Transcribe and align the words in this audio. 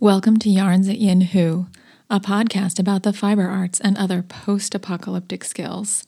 Welcome 0.00 0.36
to 0.38 0.48
Yarns 0.48 0.88
at 0.88 0.98
Yin 0.98 1.22
Hu, 1.22 1.66
a 2.08 2.20
podcast 2.20 2.78
about 2.78 3.02
the 3.02 3.12
fiber 3.12 3.48
arts 3.48 3.80
and 3.80 3.98
other 3.98 4.22
post 4.22 4.72
apocalyptic 4.76 5.42
skills. 5.42 6.06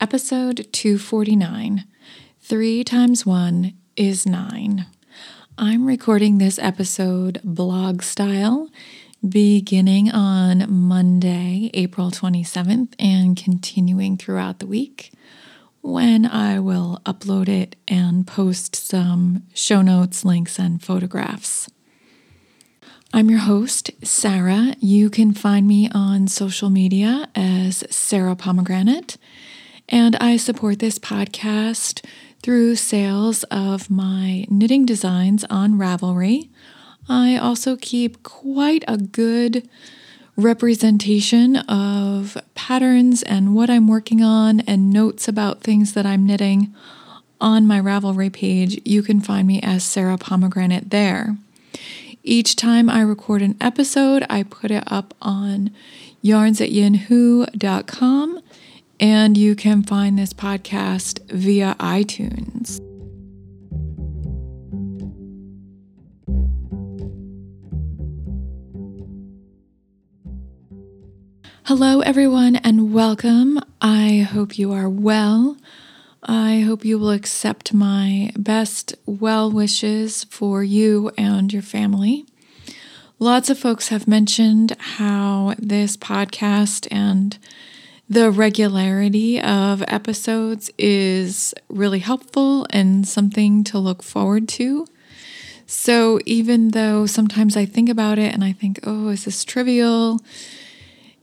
Episode 0.00 0.66
249 0.72 1.84
Three 2.40 2.82
times 2.82 3.26
one 3.26 3.74
is 3.94 4.24
nine. 4.24 4.86
I'm 5.58 5.84
recording 5.84 6.38
this 6.38 6.58
episode 6.58 7.42
blog 7.44 8.02
style 8.02 8.70
beginning 9.28 10.10
on 10.10 10.64
Monday, 10.72 11.70
April 11.74 12.10
27th, 12.10 12.94
and 12.98 13.36
continuing 13.36 14.16
throughout 14.16 14.60
the 14.60 14.66
week 14.66 15.12
when 15.82 16.24
I 16.24 16.58
will 16.58 17.02
upload 17.04 17.50
it 17.50 17.76
and 17.86 18.26
post 18.26 18.74
some 18.76 19.42
show 19.52 19.82
notes, 19.82 20.24
links, 20.24 20.58
and 20.58 20.82
photographs. 20.82 21.68
I'm 23.14 23.30
your 23.30 23.38
host, 23.38 23.90
Sarah. 24.02 24.74
You 24.80 25.08
can 25.10 25.32
find 25.32 25.66
me 25.66 25.88
on 25.90 26.26
social 26.26 26.70
media 26.70 27.28
as 27.34 27.84
Sarah 27.88 28.34
Pomegranate, 28.34 29.16
and 29.88 30.16
I 30.16 30.36
support 30.36 30.80
this 30.80 30.98
podcast 30.98 32.04
through 32.42 32.74
sales 32.76 33.44
of 33.44 33.88
my 33.88 34.44
knitting 34.50 34.84
designs 34.84 35.44
on 35.48 35.74
Ravelry. 35.74 36.50
I 37.08 37.36
also 37.36 37.76
keep 37.76 38.22
quite 38.24 38.84
a 38.88 38.96
good 38.96 39.68
representation 40.36 41.56
of 41.56 42.36
patterns 42.54 43.22
and 43.22 43.54
what 43.54 43.70
I'm 43.70 43.88
working 43.88 44.22
on 44.22 44.60
and 44.60 44.90
notes 44.90 45.28
about 45.28 45.62
things 45.62 45.94
that 45.94 46.04
I'm 46.04 46.26
knitting 46.26 46.74
on 47.40 47.66
my 47.66 47.80
Ravelry 47.80 48.32
page. 48.32 48.80
You 48.84 49.02
can 49.02 49.20
find 49.20 49.46
me 49.46 49.62
as 49.62 49.84
Sarah 49.84 50.18
Pomegranate 50.18 50.90
there. 50.90 51.36
Each 52.28 52.56
time 52.56 52.90
I 52.90 53.02
record 53.02 53.40
an 53.40 53.56
episode, 53.60 54.26
I 54.28 54.42
put 54.42 54.72
it 54.72 54.82
up 54.88 55.14
on 55.22 55.70
yarnsatyinhu.com 56.24 58.40
and 58.98 59.38
you 59.38 59.54
can 59.54 59.84
find 59.84 60.18
this 60.18 60.32
podcast 60.32 61.20
via 61.30 61.76
iTunes. 61.78 62.80
Hello, 71.66 72.00
everyone, 72.00 72.56
and 72.56 72.92
welcome. 72.92 73.60
I 73.80 74.26
hope 74.28 74.58
you 74.58 74.72
are 74.72 74.88
well. 74.88 75.56
I 76.28 76.60
hope 76.60 76.84
you 76.84 76.98
will 76.98 77.12
accept 77.12 77.72
my 77.72 78.32
best 78.36 78.96
well 79.06 79.48
wishes 79.48 80.24
for 80.24 80.64
you 80.64 81.12
and 81.16 81.52
your 81.52 81.62
family. 81.62 82.26
Lots 83.20 83.48
of 83.48 83.60
folks 83.60 83.88
have 83.88 84.08
mentioned 84.08 84.76
how 84.76 85.54
this 85.56 85.96
podcast 85.96 86.88
and 86.90 87.38
the 88.08 88.32
regularity 88.32 89.40
of 89.40 89.84
episodes 89.86 90.68
is 90.76 91.54
really 91.68 92.00
helpful 92.00 92.66
and 92.70 93.06
something 93.06 93.62
to 93.62 93.78
look 93.78 94.02
forward 94.02 94.48
to. 94.48 94.84
So, 95.68 96.18
even 96.26 96.72
though 96.72 97.06
sometimes 97.06 97.56
I 97.56 97.66
think 97.66 97.88
about 97.88 98.18
it 98.18 98.34
and 98.34 98.42
I 98.42 98.52
think, 98.52 98.80
oh, 98.82 99.08
is 99.10 99.26
this 99.26 99.44
trivial? 99.44 100.20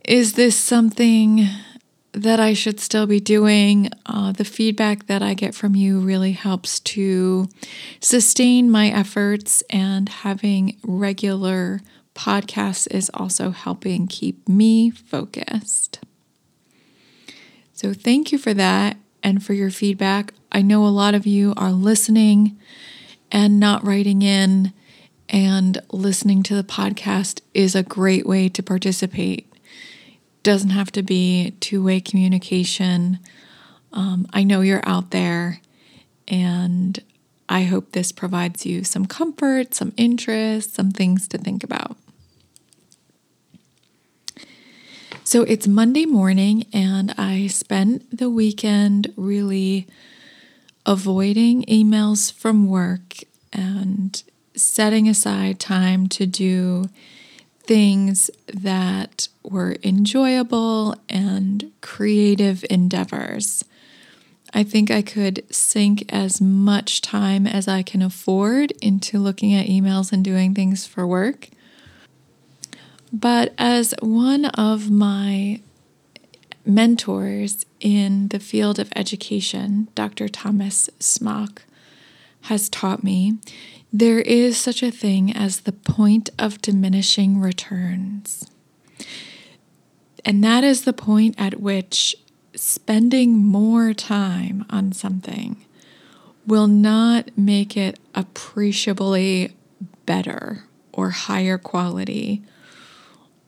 Is 0.06 0.34
this 0.34 0.58
something 0.58 1.48
that 2.14 2.40
I 2.40 2.54
should 2.54 2.80
still 2.80 3.08
be 3.08 3.20
doing? 3.20 3.90
Uh, 4.06 4.32
the 4.32 4.46
feedback 4.46 5.08
that 5.08 5.22
I 5.22 5.34
get 5.34 5.56
from 5.56 5.76
you 5.76 6.00
really 6.00 6.32
helps 6.32 6.80
to 6.82 7.50
sustain 8.00 8.70
my 8.70 8.90
efforts, 8.90 9.64
and 9.70 10.08
having 10.08 10.78
regular 10.84 11.82
podcasts 12.16 12.88
is 12.92 13.10
also 13.14 13.50
helping 13.50 14.08
keep 14.08 14.48
me 14.48 14.92
focused. 14.92 16.00
So, 17.74 17.94
thank 17.94 18.32
you 18.32 18.38
for 18.38 18.54
that 18.54 18.98
and 19.24 19.44
for 19.44 19.54
your 19.54 19.72
feedback. 19.72 20.34
I 20.52 20.62
know 20.62 20.86
a 20.86 20.88
lot 20.88 21.16
of 21.16 21.26
you 21.26 21.54
are 21.58 21.72
listening 21.72 22.58
and 23.32 23.60
not 23.60 23.84
writing 23.84 24.22
in, 24.22 24.72
and 25.30 25.82
listening 25.92 26.44
to 26.44 26.56
the 26.56 26.64
podcast 26.64 27.42
is 27.56 27.74
a 27.74 27.82
great 27.82 28.28
way 28.28 28.48
to 28.50 28.62
participate 28.62 29.53
doesn't 30.44 30.72
have 30.72 30.92
to 30.92 31.02
be 31.02 31.56
two 31.60 31.84
way 31.84 32.00
communication. 32.00 33.20
Um, 33.92 34.28
I 34.34 34.44
know 34.44 34.62
you're 34.62 34.84
out 34.86 35.12
there, 35.12 35.62
and 36.28 37.02
I 37.50 37.64
hope 37.64 37.92
this 37.92 38.12
provides 38.12 38.66
you 38.66 38.84
some 38.84 39.06
comfort, 39.06 39.74
some 39.74 39.94
interest, 39.98 40.74
some 40.74 40.92
things 40.92 41.28
to 41.30 41.38
think 41.38 41.64
about. 41.64 41.98
So 45.24 45.44
it's 45.44 45.68
Monday 45.68 46.06
morning, 46.06 46.66
and 46.74 47.14
I 47.18 47.48
spent 47.48 48.18
the 48.18 48.30
weekend 48.30 49.14
really 49.16 49.88
avoiding 50.86 51.64
emails 51.64 52.32
from 52.32 52.68
work 52.68 53.20
and 53.54 54.22
setting 54.56 55.08
aside 55.08 55.60
time 55.60 56.08
to 56.08 56.26
do 56.26 56.90
things 57.66 58.30
that 58.54 59.28
were 59.44 59.78
enjoyable 59.84 60.96
and 61.10 61.72
creative 61.82 62.66
endeavors. 62.70 63.64
I 64.54 64.64
think 64.64 64.92
I 64.92 65.02
could 65.02 65.44
sink 65.54 66.06
as 66.10 66.40
much 66.40 67.02
time 67.02 67.48
as 67.48 67.68
I 67.68 67.82
can 67.82 68.02
afford 68.02 68.72
into 68.82 69.18
looking 69.18 69.54
at 69.54 69.68
emails 69.68 70.12
and 70.12 70.24
doing 70.24 70.54
things 70.54 70.86
for 70.86 71.08
work. 71.08 71.50
But 73.12 73.54
as 73.58 73.94
one 74.02 74.46
of 74.46 74.92
my 74.92 75.60
mentors 76.66 77.66
in 77.80 78.28
the 78.30 78.40
field 78.40 78.80
of 78.80 78.92
education, 78.96 79.88
Dr. 79.96 80.28
Thomas 80.28 80.90
Smock, 81.00 81.64
has 82.42 82.70
taught 82.70 83.04
me, 83.04 83.38
there 83.96 84.22
is 84.22 84.58
such 84.58 84.82
a 84.82 84.90
thing 84.90 85.32
as 85.32 85.62
the 85.62 85.72
point 85.72 86.32
of 86.40 86.60
diminishing 86.62 87.40
returns. 87.40 88.50
And 90.26 90.44
that 90.44 90.64
is 90.64 90.84
the 90.84 90.94
point 90.94 91.36
at 91.38 91.60
which 91.60 92.16
spending 92.56 93.38
more 93.38 93.94
time 93.94 94.66
on 94.72 94.94
something 94.94 95.64
will 96.48 96.68
not 96.68 97.30
make 97.38 97.78
it 97.78 98.00
appreciably 98.16 99.56
better 100.08 100.64
or 100.92 101.12
higher 101.12 101.60
quality 101.60 102.42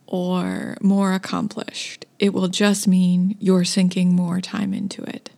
or 0.05 0.77
more 0.79 1.13
accomplished. 1.13 2.05
It 2.19 2.33
will 2.33 2.49
just 2.49 2.87
mean 2.87 3.35
you're 3.39 3.65
sinking 3.65 4.15
more 4.15 4.41
time 4.41 4.75
into 4.75 5.01
it. 5.03 5.31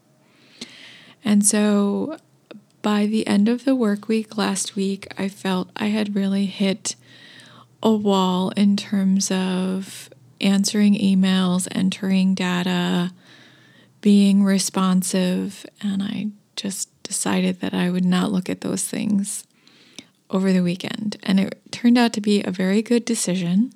And 1.24 1.46
so 1.46 2.18
by 2.88 3.06
the 3.06 3.28
end 3.28 3.50
of 3.50 3.66
the 3.66 3.76
work 3.76 4.08
week 4.08 4.38
last 4.38 4.78
week, 4.78 5.14
I 5.18 5.28
felt 5.28 5.70
I 5.76 5.88
had 5.88 6.16
really 6.16 6.46
hit 6.46 6.96
a 7.84 7.92
wall 7.92 8.52
in 8.52 8.78
terms 8.78 9.30
of 9.30 10.10
answering 10.40 10.94
emails, 10.94 11.68
entering 11.72 12.34
data, 12.34 13.12
being 14.00 14.42
responsive, 14.42 15.66
and 15.82 16.02
I 16.02 16.28
just 16.56 16.88
decided 17.04 17.60
that 17.60 17.74
I 17.74 17.90
would 17.90 18.06
not 18.06 18.32
look 18.32 18.50
at 18.50 18.62
those 18.62 18.86
things 18.86 19.44
over 20.30 20.54
the 20.54 20.64
weekend. 20.64 21.18
And 21.24 21.42
it 21.42 21.60
turned 21.74 21.98
out 21.98 22.14
to 22.14 22.22
be 22.22 22.42
a 22.42 22.52
very 22.52 22.82
good 22.82 23.04
decision. 23.04 23.74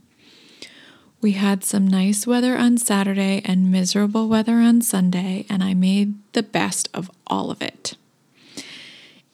We 1.19 1.33
had 1.33 1.65
some 1.65 1.85
nice 1.85 2.25
weather 2.25 2.55
on 2.55 2.77
Saturday 2.77 3.41
and 3.43 3.69
miserable 3.69 4.29
weather 4.29 4.59
on 4.59 4.81
Sunday, 4.81 5.45
and 5.49 5.61
I 5.61 5.73
made 5.73 6.13
the 6.31 6.43
best 6.43 6.87
of 6.93 7.11
all 7.27 7.51
of 7.51 7.61
it. 7.61 7.97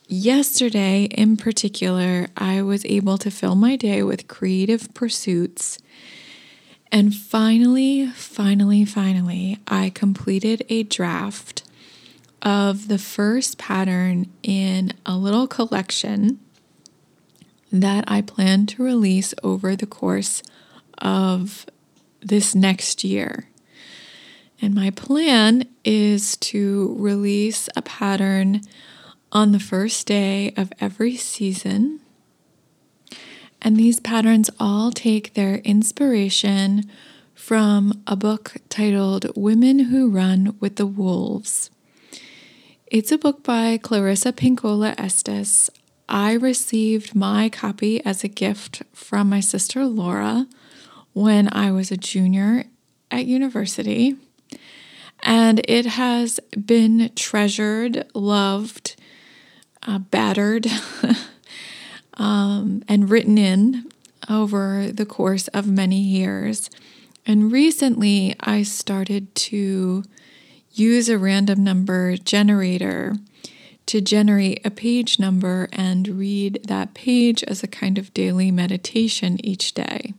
Yesterday, 0.10 1.04
in 1.04 1.36
particular, 1.36 2.28
I 2.38 2.62
was 2.62 2.86
able 2.86 3.18
to 3.18 3.30
fill 3.30 3.56
my 3.56 3.76
day 3.76 4.04
with 4.04 4.30
creative 4.30 4.94
pursuits. 4.94 5.80
And 6.94 7.14
finally, 7.14 8.08
finally, 8.08 8.86
finally, 8.86 9.60
I 9.68 9.90
completed 9.90 10.66
a 10.70 10.84
draft 10.84 11.64
of 12.42 12.88
the 12.88 12.98
first 12.98 13.58
pattern 13.58 14.32
in 14.44 14.94
a 15.06 15.18
little 15.18 15.46
collection 15.46 16.40
that 17.70 18.06
I 18.08 18.22
plan 18.22 18.66
to 18.68 18.84
release 18.84 19.34
over 19.44 19.76
the 19.76 19.86
course 19.86 20.42
of 21.00 21.66
this 22.22 22.56
next 22.56 23.04
year. 23.04 23.50
And 24.62 24.74
my 24.74 24.90
plan 24.90 25.66
is 25.84 26.38
to 26.38 26.96
release 26.98 27.68
a 27.76 27.82
pattern 27.82 28.62
on 29.38 29.52
the 29.52 29.60
first 29.60 30.08
day 30.08 30.52
of 30.58 30.74
every 30.80 31.16
season. 31.16 32.00
And 33.62 33.78
these 33.78 34.00
patterns 34.00 34.50
all 34.60 34.92
take 34.92 35.36
their 35.36 35.58
inspiration 35.58 36.90
from 37.36 38.02
a 38.08 38.16
book 38.16 38.56
titled 38.68 39.28
Women 39.36 39.78
Who 39.78 40.10
Run 40.10 40.56
with 40.60 40.78
the 40.78 40.88
Wolves. 40.88 41.70
It's 42.88 43.12
a 43.12 43.18
book 43.20 43.44
by 43.44 43.78
Clarissa 43.78 44.34
Pinkola 44.34 44.96
Estés. 44.96 45.70
I 46.10 46.34
received 46.34 47.14
my 47.14 47.48
copy 47.48 48.04
as 48.04 48.24
a 48.24 48.28
gift 48.28 48.82
from 48.92 49.30
my 49.30 49.40
sister 49.40 49.86
Laura 49.86 50.48
when 51.14 51.48
I 51.54 51.72
was 51.72 51.92
a 51.92 51.98
junior 51.98 52.64
at 53.12 53.28
university. 53.28 54.16
And 55.22 55.62
it 55.68 55.86
has 55.86 56.40
been 56.66 57.12
treasured, 57.16 58.08
loved, 58.16 58.96
uh, 59.88 60.00
battered, 60.00 60.68
um, 62.16 62.84
and 62.88 63.10
written 63.10 63.38
in 63.38 63.90
over 64.30 64.92
the 64.92 65.06
course 65.06 65.48
of 65.50 65.68
many 65.68 66.00
years. 66.00 66.70
And 67.26 67.52
recently, 67.52 68.36
I 68.40 68.64
started 68.64 69.34
to 69.36 70.04
use 70.74 71.10
a 71.10 71.18
random 71.18 71.64
number 71.64 72.18
generator 72.18 73.16
to 73.88 74.02
generate 74.02 74.66
a 74.66 74.70
page 74.70 75.18
number 75.18 75.70
and 75.72 76.08
read 76.08 76.60
that 76.66 76.94
page 76.94 77.44
as 77.44 77.64
a 77.64 77.68
kind 77.68 77.98
of 77.98 78.14
daily 78.14 78.52
meditation 78.52 79.44
each 79.46 79.74
day. 79.74 80.14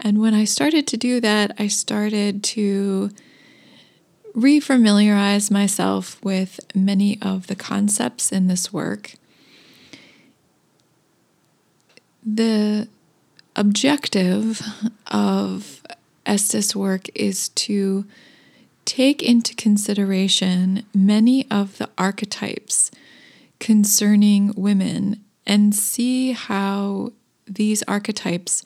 And 0.00 0.20
when 0.20 0.34
I 0.34 0.44
started 0.44 0.86
to 0.88 0.96
do 0.96 1.20
that, 1.20 1.54
I 1.58 1.68
started 1.68 2.42
to 2.44 3.10
refamiliarize 4.34 5.50
myself 5.50 6.22
with 6.24 6.60
many 6.74 7.20
of 7.20 7.46
the 7.46 7.56
concepts 7.56 8.32
in 8.32 8.46
this 8.46 8.72
work. 8.72 9.14
The 12.24 12.88
objective 13.56 14.62
of 15.08 15.82
Estés' 16.24 16.74
work 16.74 17.08
is 17.14 17.50
to 17.50 18.06
take 18.84 19.22
into 19.22 19.54
consideration 19.54 20.84
many 20.94 21.48
of 21.50 21.78
the 21.78 21.88
archetypes 21.98 22.90
concerning 23.60 24.52
women 24.56 25.22
and 25.46 25.74
see 25.74 26.32
how 26.32 27.12
these 27.46 27.82
archetypes 27.84 28.64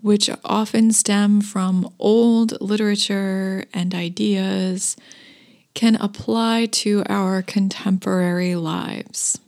which 0.00 0.30
often 0.44 0.92
stem 0.92 1.40
from 1.40 1.92
old 1.98 2.60
literature 2.60 3.64
and 3.72 3.94
ideas, 3.94 4.96
can 5.74 5.96
apply 5.96 6.66
to 6.66 7.02
our 7.06 7.42
contemporary 7.42 8.54
lives 8.54 9.38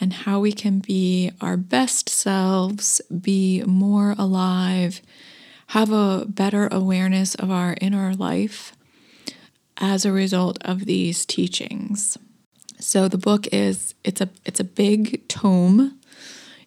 and 0.00 0.12
how 0.12 0.38
we 0.38 0.52
can 0.52 0.80
be 0.80 1.30
our 1.40 1.56
best 1.56 2.08
selves, 2.08 3.00
be 3.22 3.62
more 3.64 4.14
alive, 4.18 5.00
have 5.68 5.90
a 5.90 6.26
better 6.28 6.68
awareness 6.70 7.34
of 7.36 7.50
our 7.50 7.74
inner 7.80 8.14
life 8.14 8.74
as 9.78 10.04
a 10.04 10.12
result 10.12 10.58
of 10.62 10.84
these 10.84 11.24
teachings. 11.24 12.18
So 12.78 13.08
the 13.08 13.18
book 13.18 13.46
is 13.52 13.94
it's 14.04 14.20
a 14.20 14.28
it's 14.44 14.60
a 14.60 14.64
big 14.64 15.26
tome 15.26 15.98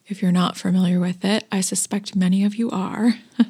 if 0.07 0.21
you're 0.21 0.31
not 0.31 0.57
familiar 0.57 0.99
with 0.99 1.23
it. 1.25 1.45
I 1.51 1.61
suspect 1.61 2.15
many 2.15 2.43
of 2.43 2.55
you 2.55 2.69
are. 2.71 3.15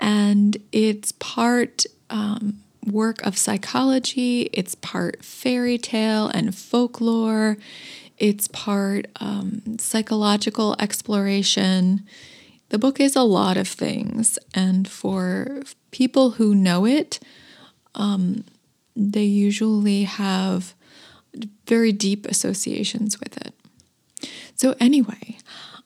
and 0.00 0.56
it's 0.70 1.12
part 1.12 1.84
um, 2.10 2.62
work 2.86 3.22
of 3.22 3.38
psychology, 3.38 4.42
it's 4.52 4.74
part 4.76 5.24
fairy 5.24 5.78
tale 5.78 6.28
and 6.28 6.54
folklore, 6.54 7.56
it's 8.18 8.48
part 8.48 9.06
um, 9.20 9.78
psychological 9.78 10.76
exploration. 10.78 12.06
The 12.68 12.78
book 12.78 13.00
is 13.00 13.16
a 13.16 13.22
lot 13.22 13.56
of 13.56 13.68
things, 13.68 14.38
and 14.54 14.88
for 14.88 15.62
people 15.90 16.32
who 16.32 16.54
know 16.54 16.86
it, 16.86 17.20
um, 17.94 18.44
they 18.96 19.24
usually 19.24 20.04
have 20.04 20.74
very 21.66 21.92
deep 21.92 22.26
associations 22.26 23.18
with 23.20 23.36
it. 23.38 23.54
So, 24.54 24.74
anyway, 24.80 25.38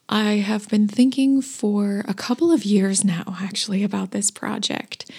I 0.08 0.34
have 0.34 0.68
been 0.68 0.86
thinking 0.86 1.42
for 1.42 2.04
a 2.06 2.14
couple 2.14 2.52
of 2.52 2.64
years 2.64 3.04
now, 3.04 3.36
actually, 3.40 3.82
about 3.82 4.12
this 4.12 4.30
project 4.30 5.10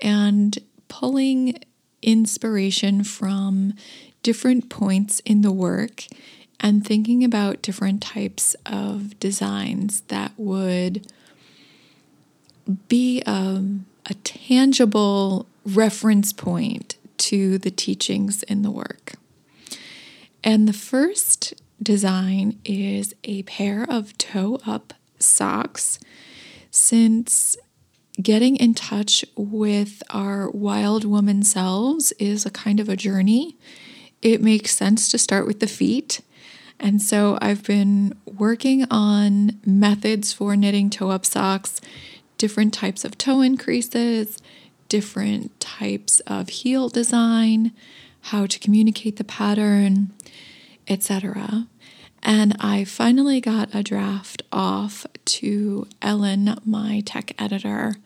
and 0.00 0.58
pulling 0.88 1.58
inspiration 2.02 3.02
from 3.02 3.74
different 4.22 4.68
points 4.68 5.20
in 5.20 5.42
the 5.42 5.50
work 5.50 6.04
and 6.60 6.86
thinking 6.86 7.24
about 7.24 7.62
different 7.62 8.00
types 8.00 8.54
of 8.64 9.18
designs 9.18 10.02
that 10.02 10.32
would 10.36 11.06
be 12.88 13.22
a, 13.26 13.62
a 14.06 14.14
tangible 14.22 15.46
reference 15.64 16.32
point 16.32 16.96
to 17.18 17.58
the 17.58 17.70
teachings 17.70 18.42
in 18.44 18.62
the 18.62 18.70
work. 18.70 19.14
And 20.44 20.68
the 20.68 20.72
first 20.72 21.54
design 21.82 22.58
is 22.64 23.14
a 23.24 23.42
pair 23.44 23.84
of 23.88 24.16
toe 24.18 24.58
up 24.66 24.92
socks. 25.18 25.98
Since 26.70 27.56
getting 28.20 28.56
in 28.56 28.74
touch 28.74 29.24
with 29.36 30.02
our 30.10 30.50
wild 30.50 31.04
woman 31.04 31.42
selves 31.42 32.12
is 32.12 32.46
a 32.46 32.50
kind 32.50 32.80
of 32.80 32.88
a 32.88 32.96
journey, 32.96 33.56
it 34.22 34.42
makes 34.42 34.74
sense 34.74 35.10
to 35.10 35.18
start 35.18 35.46
with 35.46 35.60
the 35.60 35.66
feet. 35.66 36.20
And 36.78 37.00
so 37.00 37.38
I've 37.40 37.62
been 37.62 38.14
working 38.26 38.86
on 38.90 39.58
methods 39.64 40.32
for 40.32 40.56
knitting 40.56 40.90
toe 40.90 41.10
up 41.10 41.24
socks, 41.24 41.80
different 42.38 42.74
types 42.74 43.04
of 43.04 43.16
toe 43.16 43.40
increases, 43.40 44.38
different 44.88 45.58
types 45.58 46.20
of 46.20 46.48
heel 46.48 46.88
design, 46.88 47.72
how 48.22 48.46
to 48.46 48.58
communicate 48.58 49.16
the 49.16 49.24
pattern, 49.24 50.12
etc. 50.88 51.66
And 52.22 52.56
I 52.58 52.84
finally 52.84 53.40
got 53.40 53.74
a 53.74 53.82
draft 53.82 54.42
off 54.50 55.06
to 55.26 55.86
Ellen, 56.02 56.58
my 56.64 57.02
tech 57.04 57.32
editor, 57.40 57.96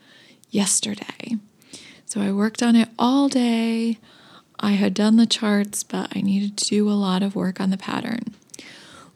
yesterday. 0.51 1.37
So 2.07 2.21
I 2.21 2.33
worked 2.33 2.63
on 2.63 2.77
it 2.77 2.89
all 2.99 3.29
day. 3.29 3.99
I 4.59 4.73
had 4.73 4.95
done 4.95 5.17
the 5.17 5.27
charts, 5.27 5.83
but 5.83 6.15
I 6.15 6.21
needed 6.21 6.59
to 6.59 6.65
do 6.67 6.91
a 6.91 6.93
lot 6.93 7.23
of 7.23 7.35
work 7.35 7.61
on 7.61 7.71
the 7.71 7.79
pattern. 7.79 8.35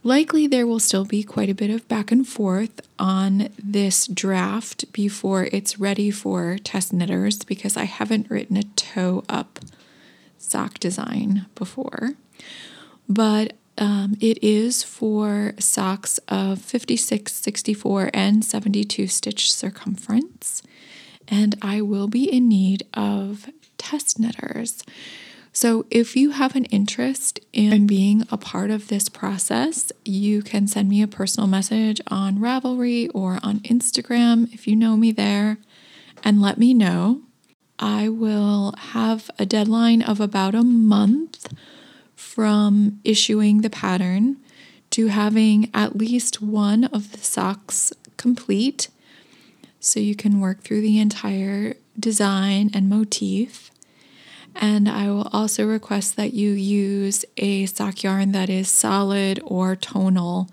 Likely, 0.03 0.47
there 0.47 0.67
will 0.67 0.81
still 0.81 1.07
be 1.07 1.23
quite 1.23 1.49
a 1.49 1.55
bit 1.55 1.71
of 1.71 1.89
back 1.89 2.13
and 2.13 2.29
forth 2.29 2.81
on 2.99 3.49
this 3.59 4.07
draft 4.07 4.93
before 4.93 5.49
it's 5.51 5.81
ready 5.81 6.11
for 6.11 6.59
test 6.59 6.93
knitters 6.93 7.43
because 7.43 7.77
I 7.77 7.85
haven't 7.85 8.31
written 8.31 8.57
a 8.59 8.63
toe 8.63 9.25
up 9.29 9.61
sock 10.39 10.79
design 10.79 11.47
before. 11.55 12.15
But 13.09 13.55
um, 13.77 14.17
it 14.21 14.43
is 14.43 14.83
for 14.83 15.55
socks 15.59 16.19
of 16.29 16.61
56, 16.61 17.33
64, 17.33 18.11
and 18.15 18.45
72 18.45 19.07
stitch 19.09 19.53
circumference. 19.53 20.63
And 21.27 21.57
I 21.61 21.81
will 21.81 22.09
be 22.09 22.31
in 22.31 22.49
need 22.49 22.87
of 22.95 23.49
test 23.79 24.19
knitters. 24.19 24.83
So, 25.57 25.87
if 25.89 26.17
you 26.17 26.31
have 26.31 26.57
an 26.57 26.65
interest 26.67 27.39
in 27.53 27.87
being 27.87 28.27
a 28.29 28.37
part 28.37 28.73
of 28.73 28.89
this 28.89 29.09
process, 29.09 29.93
you 30.05 30.43
can 30.43 30.67
send 30.67 30.89
me 30.89 31.01
a 31.01 31.07
personal 31.07 31.47
message 31.47 32.01
on 32.09 32.39
Ravelry 32.39 33.09
or 33.15 33.39
on 33.41 33.61
Instagram 33.61 34.53
if 34.53 34.67
you 34.67 34.75
know 34.75 34.97
me 34.97 35.13
there 35.13 35.59
and 36.25 36.43
let 36.43 36.59
me 36.59 36.75
know. 36.75 37.23
I 37.79 38.09
will 38.09 38.75
have 38.77 39.31
a 39.39 39.47
deadline 39.47 40.03
of 40.03 40.21
about 40.21 40.57
a 40.57 40.65
month 40.65 41.47
from 42.25 42.99
issuing 43.05 43.61
the 43.61 43.71
pattern 43.71 44.37
to 44.91 45.09
having 45.09 45.71
at 45.75 45.97
least 45.97 46.41
one 46.41 46.85
of 46.85 47.13
the 47.13 47.19
socks 47.19 47.93
complete 48.17 48.89
so 49.79 50.01
you 50.01 50.17
can 50.17 50.41
work 50.41 50.63
through 50.63 50.81
the 50.81 50.99
entire 50.99 51.75
design 51.99 52.71
and 52.73 52.89
motif. 52.89 53.71
And 54.57 54.89
I 54.89 55.09
will 55.09 55.29
also 55.33 55.67
request 55.67 56.17
that 56.17 56.33
you 56.33 56.53
use 56.53 57.25
a 57.37 57.67
sock 57.67 58.03
yarn 58.03 58.33
that 58.33 58.49
is 58.49 58.71
solid 58.71 59.41
or 59.45 59.77
tonal, 59.77 60.49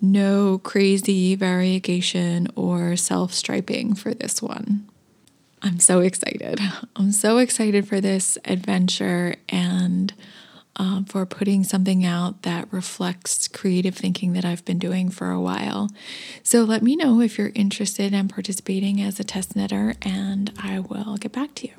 no 0.00 0.58
crazy 0.58 1.34
variegation 1.34 2.48
or 2.56 2.96
self 2.96 3.34
striping 3.34 3.94
for 3.94 4.14
this 4.14 4.40
one. 4.40 4.88
I'm 5.62 5.80
so 5.80 6.00
excited. 6.00 6.60
I'm 6.96 7.12
so 7.12 7.38
excited 7.38 7.88
for 7.88 8.00
this 8.00 8.38
adventure 8.44 9.36
and 9.48 10.12
um, 10.76 11.04
for 11.04 11.24
putting 11.26 11.64
something 11.64 12.04
out 12.04 12.42
that 12.42 12.72
reflects 12.72 13.48
creative 13.48 13.94
thinking 13.94 14.32
that 14.32 14.44
I've 14.44 14.64
been 14.64 14.78
doing 14.78 15.08
for 15.10 15.30
a 15.30 15.40
while. 15.40 15.88
So 16.42 16.64
let 16.64 16.82
me 16.82 16.96
know 16.96 17.20
if 17.20 17.38
you're 17.38 17.52
interested 17.54 18.12
in 18.12 18.28
participating 18.28 19.00
as 19.00 19.20
a 19.20 19.24
test 19.24 19.54
knitter, 19.56 19.94
and 20.02 20.52
I 20.58 20.80
will 20.80 21.16
get 21.16 21.32
back 21.32 21.54
to 21.56 21.68
you. 21.68 21.74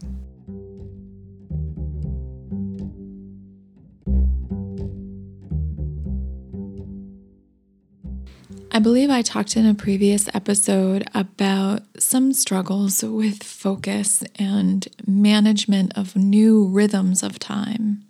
I 8.75 8.79
believe 8.79 9.09
I 9.09 9.21
talked 9.21 9.55
in 9.55 9.65
a 9.65 9.73
previous 9.73 10.27
episode 10.33 11.07
about 11.13 11.83
some 11.97 12.33
struggles 12.33 13.01
with 13.03 13.41
focus 13.41 14.21
and 14.37 14.85
management 15.07 15.97
of 15.97 16.17
new 16.17 16.67
rhythms 16.67 17.23
of 17.23 17.39
time. 17.39 18.04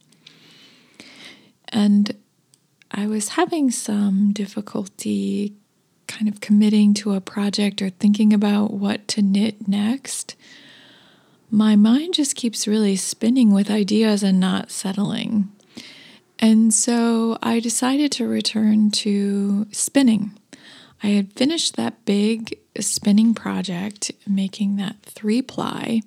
And 1.75 2.15
I 2.89 3.05
was 3.05 3.29
having 3.29 3.69
some 3.69 4.31
difficulty 4.31 5.53
kind 6.07 6.29
of 6.29 6.39
committing 6.39 6.93
to 6.93 7.13
a 7.13 7.19
project 7.19 7.81
or 7.81 7.89
thinking 7.89 8.31
about 8.31 8.71
what 8.71 9.09
to 9.09 9.21
knit 9.21 9.67
next, 9.67 10.37
my 11.51 11.75
mind 11.75 12.13
just 12.13 12.37
keeps 12.37 12.65
really 12.65 12.95
spinning 12.95 13.53
with 13.53 13.69
ideas 13.69 14.23
and 14.23 14.39
not 14.39 14.71
settling. 14.71 15.51
And 16.39 16.73
so 16.73 17.37
I 17.43 17.59
decided 17.59 18.09
to 18.13 18.27
return 18.27 18.89
to 18.91 19.67
spinning. 19.73 20.31
I 21.03 21.07
had 21.07 21.33
finished 21.33 21.75
that 21.75 22.05
big 22.05 22.57
spinning 22.79 23.33
project, 23.33 24.13
making 24.25 24.77
that 24.77 25.01
three 25.01 25.41
ply, 25.41 26.03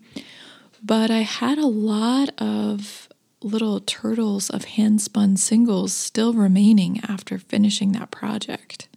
but 0.83 1.11
I 1.11 1.21
had 1.21 1.59
a 1.59 1.67
lot 1.67 2.31
of 2.41 3.08
little 3.49 3.81
turtles 3.81 4.51
of 4.51 4.65
hand 4.65 5.01
spun 5.01 5.37
singles 5.37 5.93
still 5.93 6.33
remaining 6.33 7.01
after 7.09 7.39
finishing 7.39 7.93
that 7.93 8.11
project. 8.11 8.89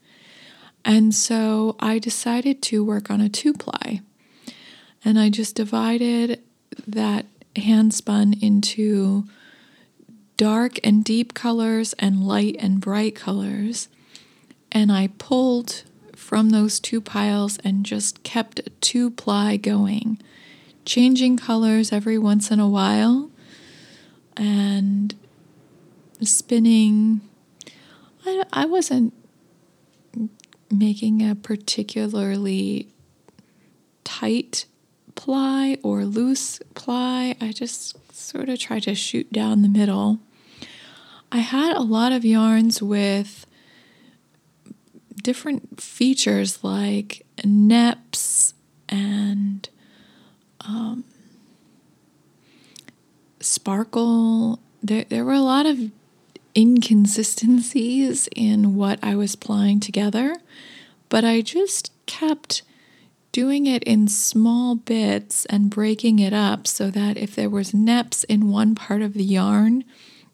And 0.83 1.13
so 1.13 1.75
I 1.79 1.99
decided 1.99 2.61
to 2.63 2.83
work 2.83 3.09
on 3.09 3.21
a 3.21 3.29
two 3.29 3.53
ply. 3.53 4.01
And 5.03 5.19
I 5.19 5.29
just 5.29 5.55
divided 5.55 6.41
that 6.87 7.25
hand 7.55 7.93
spun 7.93 8.35
into 8.41 9.25
dark 10.37 10.79
and 10.83 11.03
deep 11.03 11.33
colors 11.33 11.93
and 11.99 12.25
light 12.25 12.55
and 12.59 12.79
bright 12.79 13.15
colors. 13.15 13.89
And 14.71 14.91
I 14.91 15.09
pulled 15.17 15.83
from 16.15 16.49
those 16.49 16.79
two 16.79 17.01
piles 17.01 17.57
and 17.63 17.85
just 17.85 18.23
kept 18.23 18.59
a 18.59 18.69
two 18.81 19.09
ply 19.11 19.57
going, 19.57 20.19
changing 20.85 21.37
colors 21.37 21.91
every 21.91 22.17
once 22.17 22.51
in 22.51 22.59
a 22.59 22.69
while 22.69 23.30
and 24.37 25.15
spinning. 26.21 27.21
I, 28.25 28.43
I 28.53 28.65
wasn't 28.65 29.13
making 30.69 31.27
a 31.27 31.35
particularly 31.35 32.87
tight 34.03 34.65
ply 35.15 35.77
or 35.83 36.05
loose 36.05 36.59
ply. 36.73 37.35
I 37.41 37.51
just 37.51 37.97
sort 38.13 38.49
of 38.49 38.59
tried 38.59 38.83
to 38.83 38.95
shoot 38.95 39.31
down 39.31 39.61
the 39.61 39.69
middle. 39.69 40.19
I 41.31 41.39
had 41.39 41.75
a 41.75 41.81
lot 41.81 42.11
of 42.11 42.25
yarns 42.25 42.81
with 42.81 43.45
different 45.21 45.81
features 45.81 46.63
like 46.63 47.25
neps 47.37 48.53
and 48.89 49.69
um, 50.61 51.03
sparkle. 53.41 54.59
There, 54.81 55.05
there 55.05 55.25
were 55.25 55.33
a 55.33 55.41
lot 55.41 55.65
of 55.65 55.91
inconsistencies 56.55 58.27
in 58.35 58.75
what 58.75 58.99
I 59.01 59.15
was 59.15 59.35
plying 59.35 59.79
together, 59.79 60.35
but 61.09 61.23
I 61.23 61.41
just 61.41 61.91
kept 62.05 62.63
doing 63.31 63.65
it 63.65 63.83
in 63.83 64.07
small 64.07 64.75
bits 64.75 65.45
and 65.45 65.69
breaking 65.69 66.19
it 66.19 66.33
up 66.33 66.67
so 66.67 66.91
that 66.91 67.17
if 67.17 67.35
there 67.35 67.49
was 67.49 67.71
neps 67.71 68.25
in 68.27 68.49
one 68.49 68.75
part 68.75 69.01
of 69.01 69.13
the 69.13 69.23
yarn, 69.23 69.83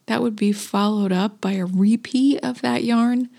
that 0.08 0.22
would 0.22 0.36
be 0.36 0.52
followed 0.52 1.12
up 1.12 1.40
by 1.40 1.54
a 1.54 1.66
repeat 1.66 2.40
of 2.44 2.62
that 2.62 2.84
yarn 2.84 3.30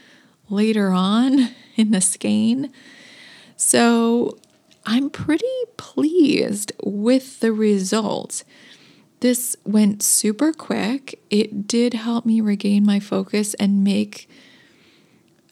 later 0.48 0.90
on 0.90 1.50
in 1.76 1.90
the 1.90 2.00
skein. 2.00 2.72
So 3.56 4.38
I'm 4.86 5.10
pretty 5.10 5.46
pleased 5.76 6.72
with 6.82 7.40
the 7.40 7.52
result. 7.52 8.44
This 9.20 9.56
went 9.64 10.02
super 10.02 10.52
quick. 10.52 11.20
It 11.28 11.66
did 11.66 11.94
help 11.94 12.24
me 12.24 12.40
regain 12.40 12.86
my 12.86 13.00
focus 13.00 13.54
and 13.54 13.82
make, 13.82 14.28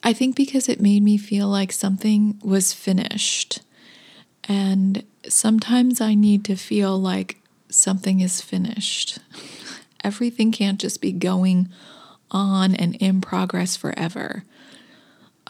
I 0.02 0.12
think, 0.12 0.36
because 0.36 0.68
it 0.68 0.80
made 0.80 1.02
me 1.02 1.16
feel 1.16 1.48
like 1.48 1.72
something 1.72 2.38
was 2.44 2.72
finished. 2.72 3.60
And 4.44 5.04
sometimes 5.28 6.00
I 6.00 6.14
need 6.14 6.44
to 6.44 6.54
feel 6.54 6.96
like 6.96 7.40
something 7.68 8.20
is 8.20 8.40
finished. 8.40 9.18
Everything 10.04 10.52
can't 10.52 10.78
just 10.78 11.00
be 11.00 11.10
going 11.10 11.68
on 12.30 12.74
and 12.76 12.94
in 12.96 13.20
progress 13.20 13.76
forever. 13.76 14.44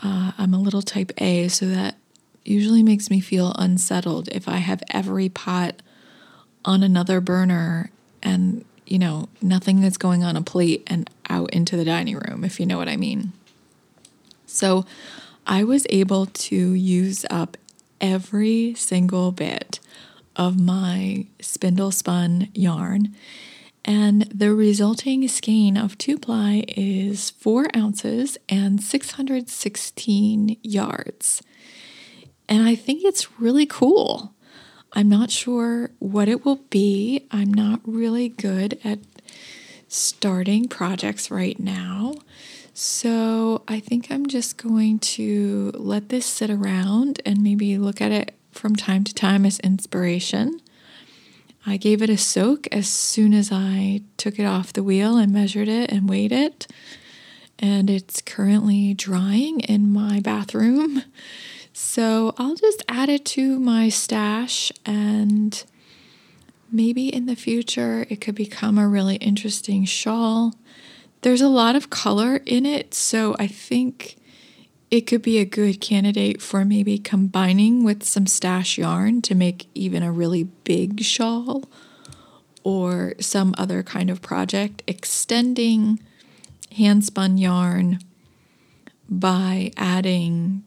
Uh, 0.03 0.33
I'm 0.39 0.55
a 0.55 0.61
little 0.61 0.83
type 0.83 1.13
A, 1.19 1.49
so 1.49 1.67
that 1.67 1.97
usually 2.45 2.83
makes 2.83 3.11
me 3.11 3.21
feel 3.21 3.55
unsettled 3.59 4.29
if 4.29 4.49
I 4.49 4.57
have 4.59 4.83
every 4.91 5.29
pot 5.29 5.83
on 6.65 6.83
another 6.83 7.21
burner 7.21 7.91
and, 8.23 8.65
you 8.87 8.99
know, 8.99 9.29
nothing 9.43 9.81
that's 9.81 9.97
going 9.97 10.25
on 10.25 10.37
a 10.37 10.43
plate 10.43 10.83
and 10.87 11.09
out 11.29 11.51
into 11.51 11.77
the 11.77 11.85
dining 11.85 12.17
room, 12.17 12.45
if 12.45 12.61
you 12.61 12.67
know 12.67 12.79
what 12.79 12.89
I 12.89 12.97
mean. 12.97 13.33
So 14.47 14.85
I 15.47 15.65
was 15.65 15.87
able 15.91 16.27
to 16.27 16.57
use 16.75 17.25
up 17.31 17.57
every 18.01 18.75
single 18.75 19.33
bit 19.33 19.81
of 20.35 20.61
my 20.61 21.27
spindle 21.41 21.91
spun 21.91 22.49
yarn. 22.55 23.15
And 23.85 24.23
the 24.23 24.53
resulting 24.53 25.27
skein 25.29 25.77
of 25.77 25.97
two 25.97 26.19
ply 26.19 26.65
is 26.69 27.31
four 27.31 27.69
ounces 27.77 28.37
and 28.49 28.83
616 28.83 30.57
yards. 30.63 31.43
And 32.49 32.67
I 32.67 32.75
think 32.75 33.05
it's 33.05 33.41
really 33.41 33.67
cool. 33.67 34.35
I'm 34.97 35.11
not 35.11 35.31
sure 35.31 35.91
what 35.99 36.27
it 36.27 36.47
will 36.47 36.63
be. 36.71 37.27
I'm 37.31 37.53
not 37.53 37.81
really 37.85 38.31
good 38.31 38.81
at 38.83 38.99
starting 39.89 40.69
projects 40.69 41.31
right 41.31 41.61
now. 41.61 42.15
So 42.73 43.63
I 43.69 43.79
think 43.79 44.11
I'm 44.11 44.25
just 44.27 44.57
going 44.57 45.01
to 45.01 45.71
let 45.75 46.09
this 46.09 46.25
sit 46.25 46.49
around 46.49 47.21
and 47.27 47.43
maybe 47.43 47.77
look 47.77 48.01
at 48.01 48.11
it 48.11 48.35
from 48.53 48.75
time 48.75 49.05
to 49.05 49.13
time 49.13 49.45
as 49.45 49.61
inspiration. 49.61 50.63
I 51.67 51.77
gave 51.77 52.01
it 52.01 52.09
a 52.09 52.17
soak 52.17 52.67
as 52.73 52.89
soon 52.89 53.35
as 53.35 53.51
I 53.53 54.01
took 54.17 54.39
it 54.39 54.47
off 54.47 54.73
the 54.73 54.83
wheel 54.83 55.19
and 55.19 55.31
measured 55.31 55.69
it 55.69 55.93
and 55.93 56.09
weighed 56.09 56.33
it. 56.33 56.67
And 57.59 57.91
it's 57.91 58.23
currently 58.23 58.95
drying 58.95 59.61
in 59.61 59.93
my 59.93 60.21
bathroom. 60.21 61.03
So 61.79 62.35
I'll 62.39 62.55
just 62.55 62.83
add 62.89 63.09
it 63.09 63.25
to 63.27 63.59
my 63.59 63.89
stash 63.91 64.73
and 64.85 65.63
maybe 66.73 67.09
in 67.15 67.27
the 67.27 67.37
future 67.37 68.07
it 68.09 68.21
could 68.21 68.35
become 68.35 68.79
a 68.79 68.89
really 68.89 69.17
interesting 69.17 69.85
shawl 69.85 70.55
there's 71.23 71.41
a 71.41 71.49
lot 71.49 71.75
of 71.75 71.91
color 71.91 72.37
in 72.47 72.65
it, 72.65 72.95
so 72.95 73.35
I 73.39 73.49
think 73.49 74.17
it 74.91 75.09
could 75.09 75.23
be 75.23 75.39
a 75.39 75.45
good 75.45 75.81
candidate 75.81 76.41
for 76.41 76.65
maybe 76.65 76.99
combining 76.99 77.83
with 77.83 78.05
some 78.05 78.27
stash 78.27 78.79
yarn 78.79 79.23
to 79.23 79.35
make 79.35 79.67
even 79.75 80.05
a 80.05 80.13
really 80.13 80.45
big 80.45 81.03
shawl 81.03 81.65
or 82.63 83.15
some 83.19 83.55
other 83.59 83.83
kind 83.83 84.09
of 84.09 84.23
project. 84.23 84.85
Extending 84.87 85.99
hand 86.77 87.05
spun 87.05 87.39
yarn 87.39 87.99
by 89.09 89.73
adding 89.77 90.63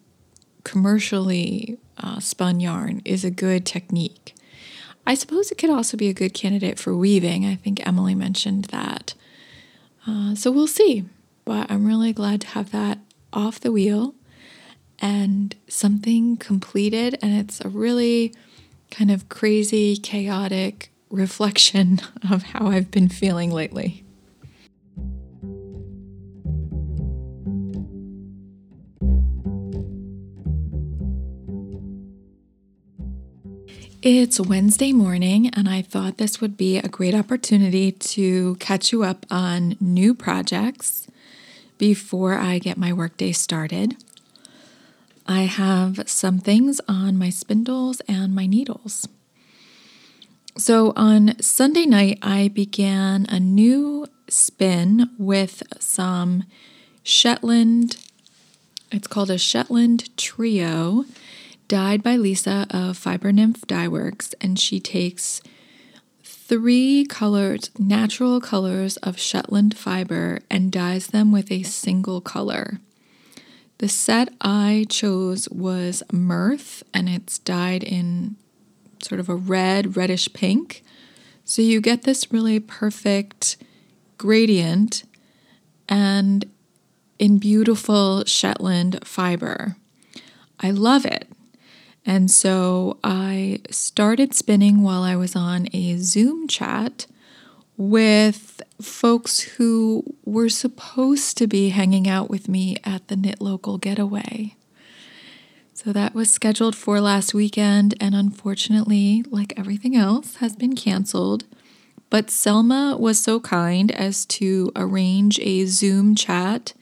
commercially 0.63 1.77
uh, 1.97 2.19
spun 2.19 2.59
yarn 2.59 3.01
is 3.05 3.23
a 3.23 3.31
good 3.31 3.65
technique. 3.65 4.35
I 5.05 5.15
suppose 5.15 5.51
it 5.51 5.57
could 5.57 5.69
also 5.69 5.97
be 5.97 6.09
a 6.09 6.13
good 6.13 6.33
candidate 6.33 6.77
for 6.77 6.95
weaving. 6.95 7.45
I 7.45 7.55
think 7.55 7.85
Emily 7.85 8.15
mentioned 8.15 8.65
that. 8.65 9.13
Uh, 10.05 10.35
so 10.35 10.51
we'll 10.51 10.67
see. 10.67 11.05
But 11.45 11.71
I'm 11.71 11.85
really 11.85 12.13
glad 12.13 12.41
to 12.41 12.47
have 12.49 12.71
that 12.71 12.99
off 13.33 13.59
the 13.59 13.71
wheel 13.71 14.13
and 14.99 15.55
something 15.67 16.37
completed. 16.37 17.17
And 17.21 17.33
it's 17.39 17.59
a 17.61 17.69
really 17.69 18.33
kind 18.91 19.09
of 19.09 19.29
crazy, 19.29 19.97
chaotic 19.97 20.91
reflection 21.09 21.99
of 22.29 22.43
how 22.43 22.67
I've 22.67 22.91
been 22.91 23.09
feeling 23.09 23.51
lately. 23.51 24.03
It's 34.01 34.39
Wednesday 34.39 34.93
morning, 34.93 35.49
and 35.49 35.67
I 35.67 35.81
thought 35.81 36.19
this 36.19 36.39
would 36.39 36.55
be 36.55 36.77
a 36.77 36.87
great 36.87 37.13
opportunity 37.13 37.91
to 37.91 38.55
catch 38.55 38.93
you 38.93 39.03
up 39.03 39.25
on 39.29 39.75
new 39.81 40.15
projects 40.15 41.07
before 41.77 42.35
I 42.35 42.59
get 42.59 42.77
my 42.77 42.93
workday 42.93 43.33
started. 43.33 43.97
I 45.27 45.41
have 45.41 46.07
some 46.07 46.39
things 46.39 46.79
on 46.87 47.17
my 47.17 47.29
spindles 47.29 47.99
and 48.07 48.33
my 48.33 48.45
needles. 48.45 49.05
So 50.55 50.93
on 50.95 51.37
Sunday 51.41 51.85
night, 51.85 52.19
I 52.21 52.47
began 52.47 53.25
a 53.27 53.37
new 53.37 54.07
spin 54.29 55.09
with 55.17 55.61
some 55.77 56.45
Shetland, 57.03 57.97
it's 58.93 59.07
called 59.07 59.29
a 59.29 59.37
Shetland 59.37 60.15
Trio 60.15 61.03
dyed 61.69 62.03
by 62.03 62.17
Lisa 62.17 62.67
of 62.71 62.97
Fiber 62.97 63.31
Nymph 63.31 63.65
Dye 63.67 63.87
Works, 63.87 64.33
and 64.41 64.59
she 64.59 64.79
takes 64.81 65.39
three 66.23 67.05
colors, 67.05 67.69
natural 67.77 68.41
colors 68.41 68.97
of 68.97 69.19
Shetland 69.19 69.77
fiber 69.77 70.39
and 70.49 70.71
dyes 70.71 71.07
them 71.07 71.31
with 71.31 71.51
a 71.51 71.61
single 71.61 72.21
color. 72.21 72.79
The 73.77 73.87
set 73.87 74.33
I 74.41 74.87
chose 74.89 75.47
was 75.49 76.01
Mirth 76.11 76.81
and 76.91 77.07
it's 77.07 77.37
dyed 77.37 77.83
in 77.83 78.35
sort 79.03 79.19
of 79.19 79.29
a 79.29 79.35
red, 79.35 79.95
reddish 79.95 80.33
pink. 80.33 80.83
So 81.45 81.61
you 81.61 81.81
get 81.81 82.01
this 82.01 82.33
really 82.33 82.59
perfect 82.59 83.57
gradient 84.17 85.03
and 85.87 86.49
in 87.19 87.37
beautiful 87.37 88.25
Shetland 88.25 89.05
fiber. 89.05 89.75
I 90.59 90.71
love 90.71 91.05
it. 91.05 91.27
And 92.05 92.31
so 92.31 92.97
I 93.03 93.61
started 93.69 94.33
spinning 94.33 94.81
while 94.81 95.03
I 95.03 95.15
was 95.15 95.35
on 95.35 95.67
a 95.73 95.97
Zoom 95.97 96.47
chat 96.47 97.05
with 97.77 98.61
folks 98.81 99.39
who 99.39 100.03
were 100.25 100.49
supposed 100.49 101.37
to 101.37 101.47
be 101.47 101.69
hanging 101.69 102.07
out 102.07 102.29
with 102.29 102.49
me 102.49 102.77
at 102.83 103.07
the 103.07 103.15
Knit 103.15 103.39
Local 103.39 103.77
Getaway. 103.77 104.55
So 105.73 105.93
that 105.93 106.13
was 106.13 106.29
scheduled 106.29 106.75
for 106.75 106.99
last 106.99 107.33
weekend, 107.33 107.95
and 108.01 108.13
unfortunately, 108.13 109.23
like 109.29 109.57
everything 109.57 109.95
else, 109.95 110.35
has 110.35 110.57
been 110.57 110.75
canceled. 110.75 111.45
But 112.09 112.29
Selma 112.29 112.97
was 112.99 113.17
so 113.17 113.39
kind 113.39 113.89
as 113.91 114.25
to 114.25 114.73
arrange 114.75 115.39
a 115.39 115.65
Zoom 115.67 116.15
chat, 116.15 116.73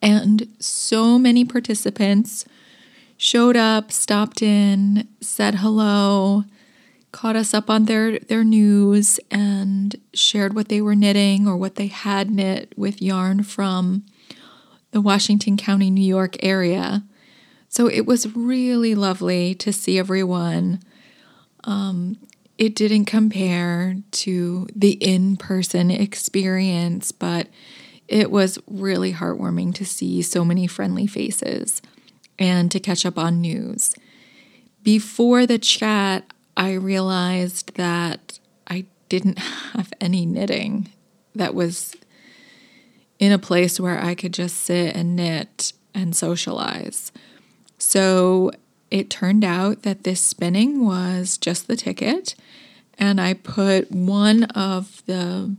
and 0.00 0.46
so 0.60 1.18
many 1.18 1.44
participants 1.44 2.44
showed 3.16 3.56
up, 3.56 3.90
stopped 3.90 4.42
in, 4.42 5.08
said 5.20 5.56
hello, 5.56 6.44
caught 7.12 7.36
us 7.36 7.54
up 7.54 7.70
on 7.70 7.86
their, 7.86 8.18
their 8.18 8.44
news, 8.44 9.18
and 9.30 9.96
shared 10.12 10.54
what 10.54 10.68
they 10.68 10.80
were 10.80 10.94
knitting 10.94 11.48
or 11.48 11.56
what 11.56 11.76
they 11.76 11.86
had 11.86 12.30
knit 12.30 12.72
with 12.76 13.00
yarn 13.00 13.42
from 13.42 14.04
the 14.90 15.00
Washington 15.00 15.56
County, 15.56 15.90
New 15.90 16.04
York 16.04 16.36
area. 16.42 17.04
So 17.68 17.88
it 17.88 18.06
was 18.06 18.34
really 18.36 18.94
lovely 18.94 19.54
to 19.56 19.72
see 19.72 19.98
everyone. 19.98 20.80
Um, 21.64 22.18
it 22.58 22.74
didn't 22.74 23.06
compare 23.06 23.96
to 24.12 24.66
the 24.74 24.92
in 24.92 25.36
person 25.36 25.90
experience, 25.90 27.12
but 27.12 27.48
it 28.08 28.30
was 28.30 28.58
really 28.66 29.12
heartwarming 29.12 29.74
to 29.74 29.84
see 29.84 30.22
so 30.22 30.44
many 30.44 30.66
friendly 30.66 31.06
faces 31.06 31.82
and 32.38 32.70
to 32.70 32.80
catch 32.80 33.06
up 33.06 33.18
on 33.18 33.40
news. 33.40 33.94
Before 34.82 35.46
the 35.46 35.58
chat, 35.58 36.32
I 36.56 36.72
realized 36.72 37.74
that 37.76 38.38
I 38.66 38.86
didn't 39.08 39.38
have 39.38 39.92
any 40.00 40.26
knitting 40.26 40.88
that 41.34 41.54
was 41.54 41.94
in 43.18 43.32
a 43.32 43.38
place 43.38 43.80
where 43.80 44.02
I 44.02 44.14
could 44.14 44.32
just 44.32 44.56
sit 44.58 44.94
and 44.94 45.16
knit 45.16 45.72
and 45.94 46.14
socialize. 46.14 47.12
So 47.78 48.52
it 48.90 49.10
turned 49.10 49.44
out 49.44 49.82
that 49.82 50.04
this 50.04 50.20
spinning 50.20 50.84
was 50.84 51.38
just 51.38 51.66
the 51.66 51.76
ticket, 51.76 52.34
and 52.98 53.20
I 53.20 53.34
put 53.34 53.90
one 53.90 54.44
of 54.44 55.02
the 55.06 55.56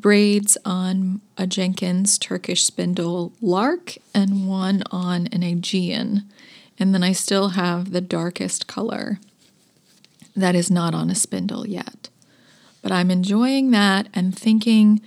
braids 0.00 0.56
on 0.64 1.20
a 1.36 1.46
Jenkins 1.46 2.18
Turkish 2.18 2.64
spindle 2.64 3.32
lark 3.40 3.96
and 4.14 4.48
one 4.48 4.82
on 4.90 5.26
an 5.28 5.42
Aegean. 5.42 6.24
And 6.78 6.94
then 6.94 7.02
I 7.02 7.12
still 7.12 7.50
have 7.50 7.92
the 7.92 8.00
darkest 8.00 8.66
color 8.66 9.20
that 10.34 10.54
is 10.54 10.70
not 10.70 10.94
on 10.94 11.10
a 11.10 11.14
spindle 11.14 11.66
yet. 11.66 12.08
But 12.82 12.92
I'm 12.92 13.10
enjoying 13.10 13.70
that 13.72 14.08
and 14.14 14.36
thinking 14.36 15.00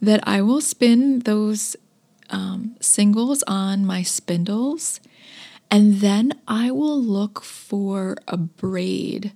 that 0.00 0.20
I 0.26 0.42
will 0.42 0.60
spin 0.60 1.20
those 1.20 1.76
um, 2.28 2.76
singles 2.80 3.42
on 3.46 3.86
my 3.86 4.02
spindles 4.02 5.00
and 5.72 6.00
then 6.00 6.34
I 6.46 6.70
will 6.70 7.02
look 7.02 7.42
for 7.42 8.18
a 8.28 8.36
braid, 8.36 9.32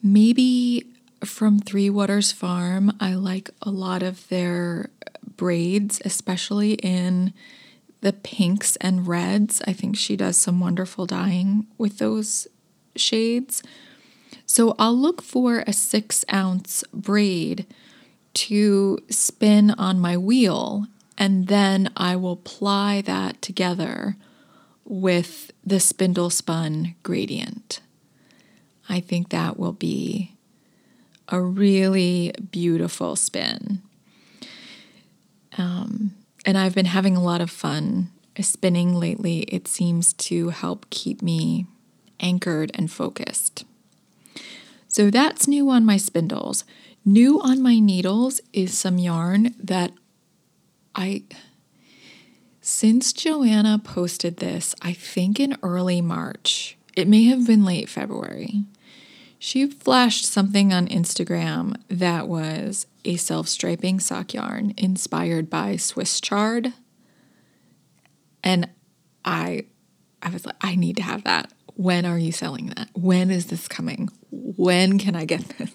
maybe 0.00 0.86
from 1.24 1.58
Three 1.58 1.90
Waters 1.90 2.32
Farm. 2.32 2.92
I 3.00 3.14
like 3.14 3.50
a 3.62 3.70
lot 3.70 4.02
of 4.02 4.28
their 4.28 4.90
braids, 5.36 6.00
especially 6.04 6.74
in 6.74 7.32
the 8.00 8.12
pinks 8.12 8.76
and 8.76 9.06
reds. 9.06 9.62
I 9.66 9.72
think 9.72 9.96
she 9.96 10.16
does 10.16 10.36
some 10.36 10.60
wonderful 10.60 11.06
dyeing 11.06 11.66
with 11.78 11.98
those 11.98 12.46
shades. 12.94 13.62
So 14.46 14.74
I'll 14.78 14.96
look 14.96 15.22
for 15.22 15.64
a 15.66 15.72
six 15.72 16.24
ounce 16.32 16.84
braid 16.92 17.66
to 18.34 18.98
spin 19.08 19.70
on 19.72 19.98
my 19.98 20.16
wheel, 20.16 20.86
and 21.18 21.48
then 21.48 21.90
I 21.96 22.16
will 22.16 22.36
ply 22.36 23.00
that 23.02 23.40
together 23.40 24.16
with 24.84 25.50
the 25.64 25.80
spindle 25.80 26.30
spun 26.30 26.94
gradient. 27.02 27.80
I 28.88 29.00
think 29.00 29.30
that 29.30 29.58
will 29.58 29.72
be 29.72 30.35
a 31.28 31.40
really 31.40 32.32
beautiful 32.50 33.16
spin. 33.16 33.82
Um, 35.58 36.14
and 36.44 36.56
I've 36.56 36.74
been 36.74 36.86
having 36.86 37.16
a 37.16 37.22
lot 37.22 37.40
of 37.40 37.50
fun 37.50 38.10
spinning 38.40 38.94
lately. 38.94 39.40
It 39.42 39.66
seems 39.66 40.12
to 40.14 40.50
help 40.50 40.88
keep 40.90 41.22
me 41.22 41.66
anchored 42.20 42.70
and 42.74 42.90
focused. 42.90 43.64
So 44.88 45.10
that's 45.10 45.48
new 45.48 45.68
on 45.70 45.84
my 45.84 45.96
spindles. 45.96 46.64
New 47.04 47.40
on 47.40 47.62
my 47.62 47.78
needles 47.78 48.40
is 48.52 48.76
some 48.76 48.98
yarn 48.98 49.54
that 49.62 49.92
I, 50.94 51.24
since 52.60 53.12
Joanna 53.12 53.78
posted 53.82 54.38
this, 54.38 54.74
I 54.82 54.92
think 54.92 55.38
in 55.38 55.56
early 55.62 56.00
March, 56.00 56.76
it 56.96 57.06
may 57.06 57.24
have 57.24 57.46
been 57.46 57.64
late 57.64 57.88
February, 57.88 58.64
she 59.38 59.66
flashed 59.66 60.24
something 60.26 60.72
on 60.72 60.88
Instagram 60.88 61.76
that 61.88 62.28
was 62.28 62.86
a 63.04 63.16
self 63.16 63.48
striping 63.48 64.00
sock 64.00 64.34
yarn 64.34 64.74
inspired 64.76 65.48
by 65.50 65.76
Swiss 65.76 66.20
chard. 66.20 66.72
And 68.42 68.68
I 69.24 69.66
I 70.22 70.30
was 70.30 70.46
like, 70.46 70.56
I 70.60 70.76
need 70.76 70.96
to 70.96 71.02
have 71.02 71.24
that. 71.24 71.52
When 71.74 72.06
are 72.06 72.18
you 72.18 72.32
selling 72.32 72.66
that? 72.68 72.88
When 72.94 73.30
is 73.30 73.46
this 73.46 73.68
coming? 73.68 74.08
When 74.30 74.98
can 74.98 75.14
I 75.14 75.24
get 75.24 75.46
this? 75.58 75.70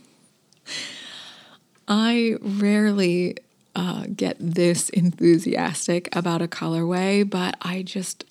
I 1.87 2.37
rarely 2.41 3.37
uh, 3.75 4.05
get 4.15 4.37
this 4.39 4.89
enthusiastic 4.89 6.13
about 6.15 6.41
a 6.41 6.47
colorway, 6.47 7.29
but 7.29 7.55
I 7.61 7.83
just 7.83 8.25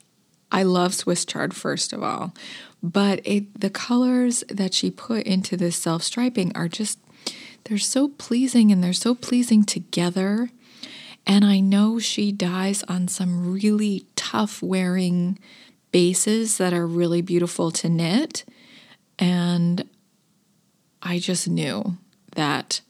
I 0.53 0.63
love 0.63 0.95
Swiss 0.95 1.25
chard 1.25 1.55
first 1.55 1.93
of 1.93 2.03
all, 2.03 2.35
but 2.83 3.21
it 3.25 3.61
the 3.61 3.71
colors 3.71 4.45
that 4.49 4.75
she 4.75 4.91
put 4.91 5.27
into 5.27 5.57
this 5.57 5.77
self 5.77 6.03
striping 6.03 6.53
are 6.57 6.69
just 6.69 6.99
they're 7.65 7.79
so 7.79 8.09
pleasing 8.09 8.73
and 8.73 8.83
they're 8.83 8.93
so 8.93 9.15
pleasing 9.15 9.65
together. 9.65 10.51
And 11.27 11.45
I 11.45 11.61
know 11.61 11.99
she 11.99 12.33
dyes 12.33 12.83
on 12.85 13.07
some 13.09 13.53
really 13.53 14.07
tough 14.17 14.63
wearing 14.63 15.39
bases 15.93 16.59
that 16.59 16.73
are 16.73 16.87
really 16.87 17.21
beautiful 17.21 17.71
to 17.73 17.89
knit. 17.89 18.45
And 19.19 19.87
I 21.03 21.19
just 21.19 21.49
knew 21.49 21.99
that 22.35 22.81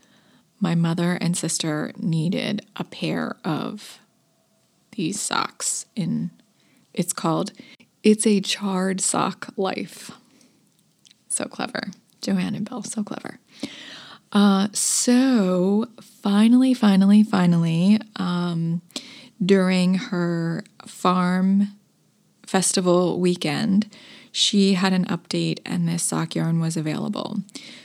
my 0.61 0.75
mother 0.75 1.15
and 1.15 1.37
sister 1.37 1.93
needed 1.97 2.65
a 2.77 2.85
pair 2.85 3.37
of 3.45 3.99
these 4.93 5.19
socks 5.19 5.87
in 5.97 6.31
it's 6.95 7.13
called 7.13 7.53
It's 8.03 8.27
a 8.27 8.41
Chard 8.41 9.01
Sock 9.01 9.53
Life. 9.57 10.11
So 11.29 11.45
clever. 11.47 11.91
Joanne 12.21 12.55
and 12.55 12.69
Bill, 12.69 12.83
so 12.83 13.03
clever. 13.03 13.39
Uh, 14.33 14.69
so 14.73 15.89
finally, 16.01 16.75
finally, 16.75 17.23
finally, 17.23 17.99
um, 18.17 18.83
during 19.45 19.95
her 19.95 20.65
farm 20.87 21.69
festival 22.47 23.19
weekend, 23.19 23.89
she 24.33 24.75
had 24.75 24.93
an 24.93 25.05
update 25.07 25.61
and 25.65 25.89
this 25.89 26.03
sock 26.03 26.35
yarn 26.35 26.61
was 26.61 26.77
available. 26.77 27.39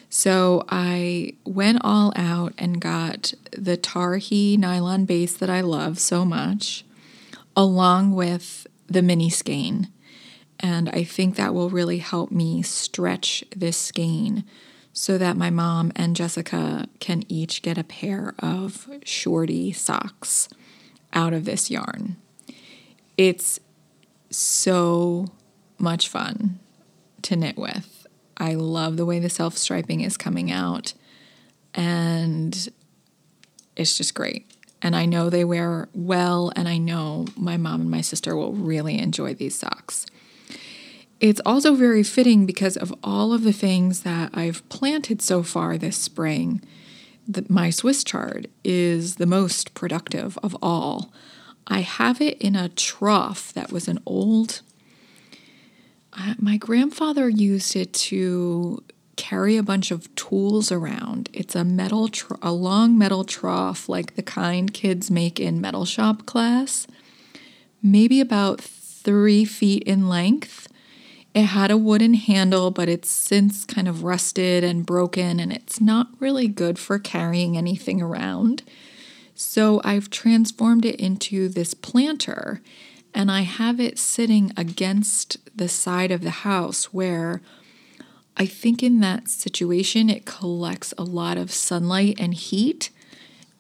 So 0.10 0.64
I 0.70 1.34
went 1.46 1.80
all 1.82 2.14
out 2.16 2.54
and 2.58 2.80
got 2.80 3.34
the 3.52 3.78
Targhee 3.78 4.58
nylon 4.58 5.06
base 5.06 5.36
that 5.36 5.50
I 5.50 5.62
love 5.62 6.00
so 6.00 6.24
much, 6.24 6.86
along 7.56 8.14
with 8.14 8.68
the 8.88 9.02
mini 9.02 9.30
skein. 9.30 9.90
And 10.60 10.90
I 10.90 11.04
think 11.04 11.36
that 11.36 11.54
will 11.54 11.70
really 11.70 11.98
help 11.98 12.32
me 12.32 12.62
stretch 12.62 13.44
this 13.56 13.78
skein 13.78 14.46
so 14.94 15.18
that 15.18 15.36
my 15.36 15.50
mom 15.50 15.92
and 15.96 16.16
Jessica 16.16 16.88
can 17.00 17.24
each 17.28 17.62
get 17.62 17.78
a 17.78 17.84
pair 17.84 18.34
of 18.40 18.88
shorty 19.04 19.74
socks 19.74 20.48
out 21.12 21.34
of 21.34 21.44
this 21.46 21.70
yarn. 21.70 22.16
It's 23.18 23.60
so 24.30 25.28
much 25.78 26.08
fun 26.08 26.60
to 27.24 27.36
knit 27.36 27.58
with. 27.58 28.08
I 28.38 28.54
love 28.54 28.98
the 28.98 29.06
way 29.06 29.20
the 29.20 29.30
self 29.30 29.58
striping 29.58 30.02
is 30.02 30.18
coming 30.18 30.52
out. 30.52 30.94
and 31.74 32.70
it's 33.76 33.98
just 33.98 34.14
great. 34.14 34.50
And 34.82 34.96
I 34.96 35.06
know 35.06 35.30
they 35.30 35.46
wear 35.46 35.90
well, 35.94 36.52
and 36.56 36.68
I 36.68 36.78
know 36.78 37.26
my 37.36 37.58
mom 37.58 37.82
and 37.82 37.92
my 37.92 38.02
sister 38.02 38.36
will 38.36 38.54
really 38.54 39.00
enjoy 39.00 39.34
these 39.34 39.58
socks. 39.58 40.06
It's 41.20 41.42
also 41.46 41.76
very 41.76 42.04
fitting 42.04 42.46
because 42.46 42.78
of 42.78 42.94
all 43.04 43.34
of 43.34 43.44
the 43.44 43.54
things 43.54 44.02
that 44.02 44.32
I've 44.34 44.68
planted 44.70 45.22
so 45.22 45.44
far 45.44 45.78
this 45.78 45.98
spring. 45.98 46.62
The, 47.28 47.46
my 47.50 47.70
Swiss 47.70 48.04
chard 48.04 48.50
is 48.64 49.16
the 49.16 49.26
most 49.26 49.74
productive 49.74 50.38
of 50.44 50.56
all. 50.62 51.12
I 51.68 51.80
have 51.82 52.22
it 52.22 52.40
in 52.40 52.56
a 52.56 52.70
trough 52.70 53.54
that 53.54 53.72
was 53.72 53.88
an 53.88 54.00
old. 54.06 54.62
Uh, 56.14 56.36
my 56.38 56.58
grandfather 56.58 57.28
used 57.28 57.76
it 57.76 57.94
to 57.94 58.84
carry 59.16 59.58
a 59.58 59.64
bunch 59.64 59.92
of 59.92 60.14
tools 60.16 60.72
around. 60.72 61.30
It's 61.34 61.56
a 61.56 61.64
metal, 61.64 62.08
tr- 62.08 62.36
a 62.42 62.52
long 62.52 62.98
metal 62.98 63.24
trough 63.24 63.88
like 63.90 64.16
the 64.16 64.24
kind 64.24 64.74
kids 64.74 65.10
make 65.12 65.40
in 65.40 65.62
metal 65.62 65.86
shop 65.86 66.26
class, 66.26 66.88
maybe 67.82 68.20
about 68.20 68.62
three 68.62 69.46
feet 69.46 69.84
in 69.84 70.10
length. 70.10 70.68
It 71.34 71.44
had 71.44 71.70
a 71.70 71.78
wooden 71.78 72.14
handle, 72.14 72.72
but 72.72 72.88
it's 72.88 73.10
since 73.10 73.66
kind 73.66 73.88
of 73.88 74.04
rusted 74.04 74.64
and 74.64 74.86
broken, 74.86 75.40
and 75.40 75.52
it's 75.52 75.82
not 75.82 76.08
really 76.20 76.48
good 76.48 76.80
for 76.80 76.98
carrying 76.98 77.58
anything 77.58 78.02
around. 78.02 78.64
So 79.36 79.82
I've 79.84 80.10
transformed 80.10 80.86
it 80.86 80.96
into 80.96 81.50
this 81.50 81.74
planter, 81.74 82.62
and 83.14 83.30
I 83.30 83.42
have 83.42 83.82
it 83.82 84.00
sitting 84.00 84.54
against 84.56 85.38
the 85.56 85.68
side 85.68 86.12
of 86.12 86.22
the 86.22 86.30
house 86.30 86.94
where 86.94 87.42
I 88.38 88.46
think 88.46 88.84
in 88.84 89.00
that 89.00 89.30
situation, 89.30 90.10
it 90.10 90.26
collects 90.26 90.94
a 90.98 91.04
lot 91.04 91.38
of 91.38 91.52
sunlight 91.52 92.16
and 92.20 92.34
heat, 92.34 92.90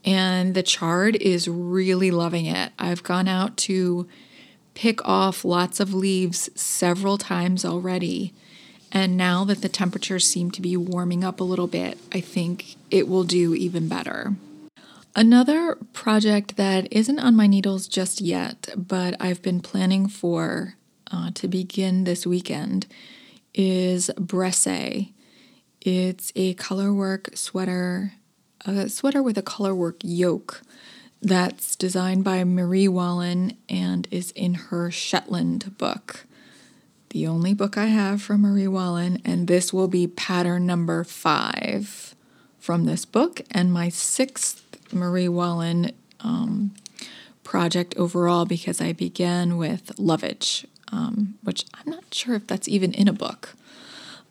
and 0.04 0.54
the 0.54 0.64
chard 0.64 1.16
is 1.16 1.48
really 1.48 2.12
loving 2.12 2.46
it. 2.46 2.72
I've 2.78 3.04
gone 3.04 3.28
out 3.28 3.58
to 3.58 4.08
pick 4.74 5.04
off 5.08 5.46
lots 5.46 5.80
of 5.80 5.94
leaves 5.94 6.50
several 6.54 7.18
times 7.18 7.66
already. 7.66 8.34
And 8.92 9.18
now 9.18 9.44
that 9.46 9.62
the 9.62 9.70
temperatures 9.70 10.28
seem 10.28 10.52
to 10.52 10.62
be 10.62 10.78
warming 10.78 11.24
up 11.24 11.40
a 11.40 11.46
little 11.46 11.68
bit, 11.68 11.98
I 12.14 12.20
think 12.20 12.76
it 12.92 13.08
will 13.08 13.24
do 13.24 13.56
even 13.56 13.88
better. 13.88 14.36
Another 15.16 15.76
project 15.94 16.58
that 16.58 16.92
isn't 16.92 17.20
on 17.20 17.36
my 17.36 17.48
needles 17.48 17.88
just 17.88 18.22
yet, 18.22 18.70
but 18.76 19.16
I've 19.20 19.42
been 19.42 19.62
planning 19.62 20.08
for 20.08 20.76
uh, 21.12 21.32
to 21.36 21.48
begin 21.48 22.04
this 22.04 22.28
weekend 22.28 22.86
is 23.56 24.12
Bressay. 24.18 25.13
It's 25.82 26.32
a 26.36 26.54
colorwork 26.56 27.36
sweater, 27.38 28.13
a 28.65 28.89
sweater 28.89 29.24
with 29.24 29.38
a 29.38 29.44
colorwork 29.44 30.02
yoke 30.04 30.62
that's 31.22 31.76
designed 31.76 32.24
by 32.24 32.44
Marie 32.44 32.88
Wallin 32.88 33.58
and 33.68 34.08
is 34.12 34.32
in 34.32 34.54
her 34.56 34.91
Shetland 34.91 35.78
book. 35.78 36.26
The 37.10 37.26
only 37.26 37.54
book 37.54 37.78
I 37.78 37.86
have 37.86 38.22
from 38.22 38.41
Marie 38.41 38.68
Wallin, 38.68 39.22
and 39.24 39.48
this 39.48 39.72
will 39.72 39.88
be 39.88 40.06
pattern 40.06 40.65
number 40.65 41.04
five 41.04 42.13
from 42.60 42.86
this 42.86 43.06
book, 43.06 43.41
and 43.52 43.72
my 43.72 43.89
sixth 43.89 44.94
Marie 44.94 45.30
Wallin 45.30 45.94
um, 46.20 46.74
project 47.44 47.96
overall 47.96 48.46
because 48.46 48.82
I 48.82 48.91
began 48.91 49.58
with 49.58 49.98
Lovage, 49.98 50.65
um, 50.91 51.36
which 51.43 51.65
I'm 51.74 51.91
not 51.91 52.13
sure 52.13 52.36
if 52.36 52.48
that's 52.48 52.67
even 52.67 52.93
in 52.93 53.08
a 53.08 53.13
book. 53.13 53.56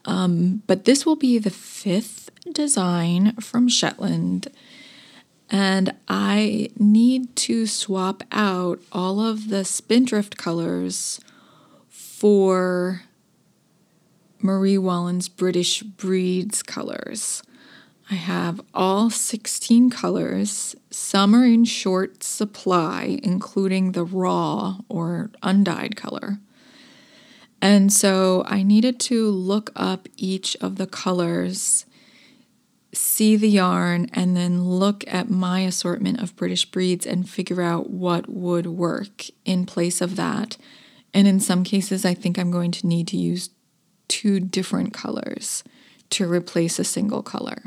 Um, 0.04 0.62
but 0.66 0.84
this 0.84 1.06
will 1.06 1.16
be 1.16 1.38
the 1.38 1.50
fifth 1.50 2.30
design 2.52 3.32
from 3.36 3.68
Shetland. 3.68 4.48
And 5.50 5.94
I 6.08 6.70
need 6.78 7.34
to 7.36 7.66
swap 7.66 8.22
out 8.32 8.80
all 8.92 9.20
of 9.20 9.48
the 9.48 9.64
Spindrift 9.64 10.36
colors 10.36 11.20
for 11.88 13.02
Marie 14.40 14.78
Wallin's 14.78 15.28
British 15.28 15.82
Breeds 15.82 16.62
colors. 16.62 17.42
I 18.10 18.16
have 18.16 18.60
all 18.74 19.08
16 19.08 19.88
colors. 19.88 20.76
Some 20.90 21.34
are 21.34 21.46
in 21.46 21.64
short 21.64 22.22
supply, 22.22 23.18
including 23.22 23.92
the 23.92 24.04
raw 24.04 24.78
or 24.88 25.30
undyed 25.42 25.96
color. 25.96 26.38
And 27.62 27.90
so 27.90 28.44
I 28.46 28.62
needed 28.62 29.00
to 29.00 29.30
look 29.30 29.72
up 29.74 30.06
each 30.18 30.54
of 30.60 30.76
the 30.76 30.86
colors, 30.86 31.86
see 32.92 33.36
the 33.36 33.48
yarn, 33.48 34.10
and 34.12 34.36
then 34.36 34.64
look 34.64 35.02
at 35.06 35.30
my 35.30 35.60
assortment 35.60 36.20
of 36.20 36.36
British 36.36 36.66
breeds 36.66 37.06
and 37.06 37.28
figure 37.28 37.62
out 37.62 37.88
what 37.88 38.28
would 38.28 38.66
work 38.66 39.24
in 39.46 39.64
place 39.64 40.02
of 40.02 40.16
that. 40.16 40.58
And 41.14 41.26
in 41.26 41.40
some 41.40 41.64
cases, 41.64 42.04
I 42.04 42.12
think 42.12 42.38
I'm 42.38 42.50
going 42.50 42.72
to 42.72 42.86
need 42.86 43.08
to 43.08 43.16
use 43.16 43.48
two 44.08 44.40
different 44.40 44.92
colors 44.92 45.64
to 46.10 46.30
replace 46.30 46.78
a 46.78 46.84
single 46.84 47.22
color. 47.22 47.62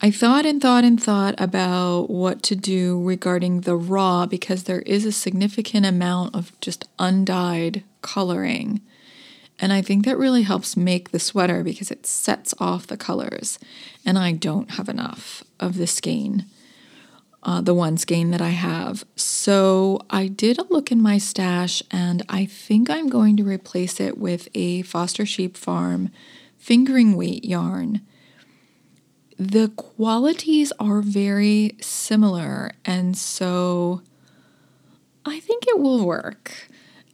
I 0.00 0.10
thought 0.10 0.44
and 0.44 0.60
thought 0.60 0.84
and 0.84 1.02
thought 1.02 1.34
about 1.38 2.10
what 2.10 2.42
to 2.44 2.56
do 2.56 3.02
regarding 3.02 3.62
the 3.62 3.76
raw 3.76 4.26
because 4.26 4.64
there 4.64 4.82
is 4.82 5.06
a 5.06 5.12
significant 5.12 5.86
amount 5.86 6.34
of 6.34 6.52
just 6.60 6.86
undyed 6.98 7.82
coloring. 8.02 8.82
And 9.58 9.72
I 9.72 9.80
think 9.80 10.04
that 10.04 10.18
really 10.18 10.42
helps 10.42 10.76
make 10.76 11.10
the 11.10 11.18
sweater 11.18 11.64
because 11.64 11.90
it 11.90 12.06
sets 12.06 12.52
off 12.58 12.86
the 12.86 12.98
colors. 12.98 13.58
And 14.04 14.18
I 14.18 14.32
don't 14.32 14.72
have 14.72 14.90
enough 14.90 15.42
of 15.58 15.78
the 15.78 15.86
skein, 15.86 16.44
uh, 17.42 17.62
the 17.62 17.72
one 17.72 17.96
skein 17.96 18.32
that 18.32 18.42
I 18.42 18.50
have. 18.50 19.06
So 19.16 20.02
I 20.10 20.26
did 20.26 20.58
a 20.58 20.64
look 20.64 20.92
in 20.92 21.00
my 21.00 21.16
stash 21.16 21.82
and 21.90 22.22
I 22.28 22.44
think 22.44 22.90
I'm 22.90 23.08
going 23.08 23.38
to 23.38 23.44
replace 23.44 23.98
it 23.98 24.18
with 24.18 24.48
a 24.54 24.82
Foster 24.82 25.24
Sheep 25.24 25.56
Farm 25.56 26.10
fingering 26.58 27.16
weight 27.16 27.46
yarn 27.46 28.02
the 29.38 29.68
qualities 29.76 30.72
are 30.78 31.02
very 31.02 31.76
similar. 31.80 32.72
And 32.84 33.16
so 33.16 34.02
I 35.24 35.40
think 35.40 35.64
it 35.66 35.78
will 35.78 36.06
work. 36.06 36.68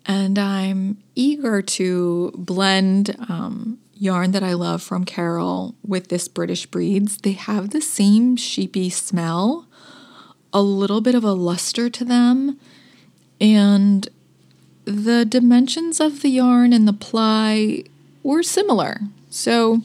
And 0.07 0.39
I'm 0.39 0.99
eager 1.15 1.63
to 1.63 2.33
blend 2.37 3.17
um, 3.29 3.79
yarn 3.95 4.33
that 4.33 4.43
I 4.43 4.55
love 4.55 4.83
from 4.83 5.05
Carol 5.05 5.77
with 5.87 6.09
this 6.09 6.27
British 6.27 6.67
breeds. 6.67 7.19
They 7.19 7.33
have 7.33 7.71
the 7.71 7.81
same 7.81 8.37
sheepy 8.37 8.91
smell, 8.91 9.67
a 10.53 10.61
little 10.61 11.01
bit 11.01 11.15
of 11.15 11.23
a 11.25 11.33
luster 11.33 11.89
to 11.89 12.05
them, 12.05 12.59
and 13.41 14.09
the 14.85 15.25
dimensions 15.25 16.01
of 16.01 16.23
the 16.23 16.31
yarn 16.31 16.73
and 16.73 16.87
the 16.87 16.93
ply 16.93 17.85
were 18.25 18.43
similar. 18.43 19.01
So 19.31 19.83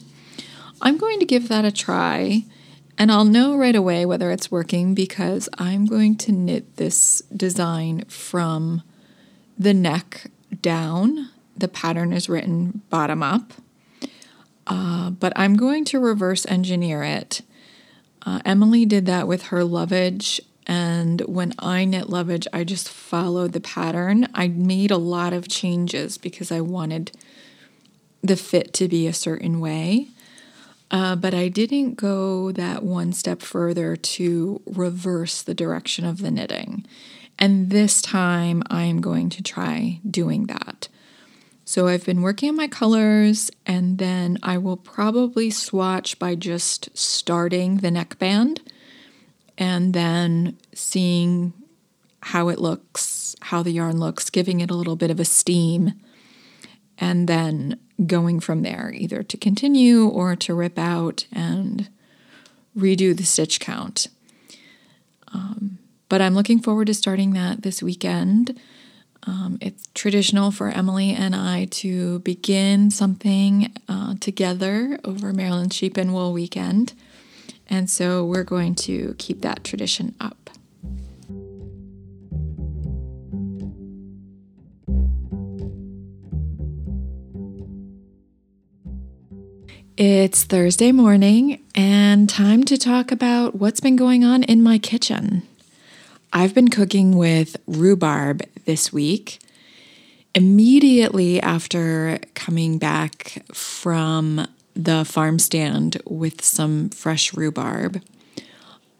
I'm 0.80 0.96
going 0.96 1.18
to 1.20 1.26
give 1.26 1.48
that 1.48 1.64
a 1.64 1.72
try 1.72 2.44
and 2.98 3.12
I'll 3.12 3.24
know 3.24 3.56
right 3.56 3.76
away 3.76 4.04
whether 4.04 4.32
it's 4.32 4.50
working 4.50 4.92
because 4.92 5.48
I'm 5.56 5.86
going 5.86 6.16
to 6.16 6.32
knit 6.32 6.76
this 6.76 7.22
design 7.34 8.04
from 8.08 8.82
the 9.56 9.72
neck 9.72 10.30
down. 10.60 11.30
The 11.56 11.68
pattern 11.68 12.12
is 12.12 12.28
written 12.28 12.82
bottom 12.90 13.22
up, 13.22 13.52
uh, 14.66 15.10
but 15.10 15.32
I'm 15.36 15.56
going 15.56 15.84
to 15.86 16.00
reverse 16.00 16.44
engineer 16.46 17.04
it. 17.04 17.42
Uh, 18.26 18.40
Emily 18.44 18.84
did 18.84 19.06
that 19.06 19.28
with 19.28 19.44
her 19.44 19.62
lovage, 19.62 20.40
and 20.66 21.20
when 21.22 21.54
I 21.58 21.84
knit 21.84 22.10
lovage, 22.10 22.48
I 22.52 22.64
just 22.64 22.88
followed 22.88 23.52
the 23.52 23.60
pattern. 23.60 24.28
I 24.34 24.48
made 24.48 24.90
a 24.90 24.96
lot 24.98 25.32
of 25.32 25.48
changes 25.48 26.18
because 26.18 26.50
I 26.50 26.60
wanted 26.60 27.12
the 28.22 28.36
fit 28.36 28.72
to 28.74 28.88
be 28.88 29.06
a 29.06 29.12
certain 29.12 29.60
way. 29.60 30.08
Uh, 30.90 31.16
but 31.16 31.34
I 31.34 31.48
didn't 31.48 31.94
go 31.94 32.50
that 32.52 32.82
one 32.82 33.12
step 33.12 33.42
further 33.42 33.94
to 33.96 34.62
reverse 34.64 35.42
the 35.42 35.54
direction 35.54 36.04
of 36.04 36.18
the 36.18 36.30
knitting. 36.30 36.86
And 37.38 37.70
this 37.70 38.00
time 38.00 38.62
I 38.70 38.84
am 38.84 39.00
going 39.00 39.28
to 39.30 39.42
try 39.42 40.00
doing 40.08 40.46
that. 40.46 40.88
So 41.64 41.86
I've 41.86 42.06
been 42.06 42.22
working 42.22 42.48
on 42.48 42.56
my 42.56 42.66
colors 42.66 43.50
and 43.66 43.98
then 43.98 44.38
I 44.42 44.56
will 44.56 44.78
probably 44.78 45.50
swatch 45.50 46.18
by 46.18 46.34
just 46.34 46.96
starting 46.96 47.76
the 47.76 47.90
neckband 47.90 48.60
and 49.58 49.92
then 49.92 50.56
seeing 50.72 51.52
how 52.22 52.48
it 52.48 52.58
looks, 52.58 53.36
how 53.42 53.62
the 53.62 53.72
yarn 53.72 53.98
looks, 53.98 54.30
giving 54.30 54.60
it 54.60 54.70
a 54.70 54.74
little 54.74 54.96
bit 54.96 55.10
of 55.10 55.20
a 55.20 55.24
steam, 55.24 55.92
and 56.96 57.28
then 57.28 57.78
going 58.06 58.40
from 58.40 58.62
there, 58.62 58.92
either 58.94 59.22
to 59.22 59.36
continue 59.36 60.06
or 60.06 60.36
to 60.36 60.54
rip 60.54 60.78
out 60.78 61.26
and 61.32 61.88
redo 62.76 63.16
the 63.16 63.24
stitch 63.24 63.60
count. 63.60 64.08
Um, 65.32 65.78
but 66.08 66.20
I'm 66.20 66.34
looking 66.34 66.60
forward 66.60 66.86
to 66.86 66.94
starting 66.94 67.32
that 67.32 67.62
this 67.62 67.82
weekend. 67.82 68.58
Um, 69.26 69.58
it's 69.60 69.88
traditional 69.94 70.50
for 70.50 70.70
Emily 70.70 71.10
and 71.10 71.34
I 71.34 71.66
to 71.66 72.20
begin 72.20 72.90
something 72.90 73.72
uh, 73.88 74.14
together 74.20 74.98
over 75.04 75.32
Maryland 75.32 75.74
Sheep 75.74 75.96
and 75.96 76.14
Wool 76.14 76.32
weekend. 76.32 76.94
And 77.68 77.90
so 77.90 78.24
we're 78.24 78.44
going 78.44 78.74
to 78.76 79.14
keep 79.18 79.42
that 79.42 79.64
tradition 79.64 80.14
up. 80.20 80.47
It's 90.00 90.44
Thursday 90.44 90.92
morning 90.92 91.60
and 91.74 92.28
time 92.28 92.62
to 92.66 92.78
talk 92.78 93.10
about 93.10 93.56
what's 93.56 93.80
been 93.80 93.96
going 93.96 94.22
on 94.22 94.44
in 94.44 94.62
my 94.62 94.78
kitchen. 94.78 95.42
I've 96.32 96.54
been 96.54 96.68
cooking 96.68 97.16
with 97.16 97.56
rhubarb 97.66 98.44
this 98.64 98.92
week. 98.92 99.40
Immediately 100.36 101.42
after 101.42 102.20
coming 102.34 102.78
back 102.78 103.42
from 103.52 104.46
the 104.76 105.04
farm 105.04 105.40
stand 105.40 106.00
with 106.06 106.44
some 106.44 106.90
fresh 106.90 107.34
rhubarb, 107.34 108.00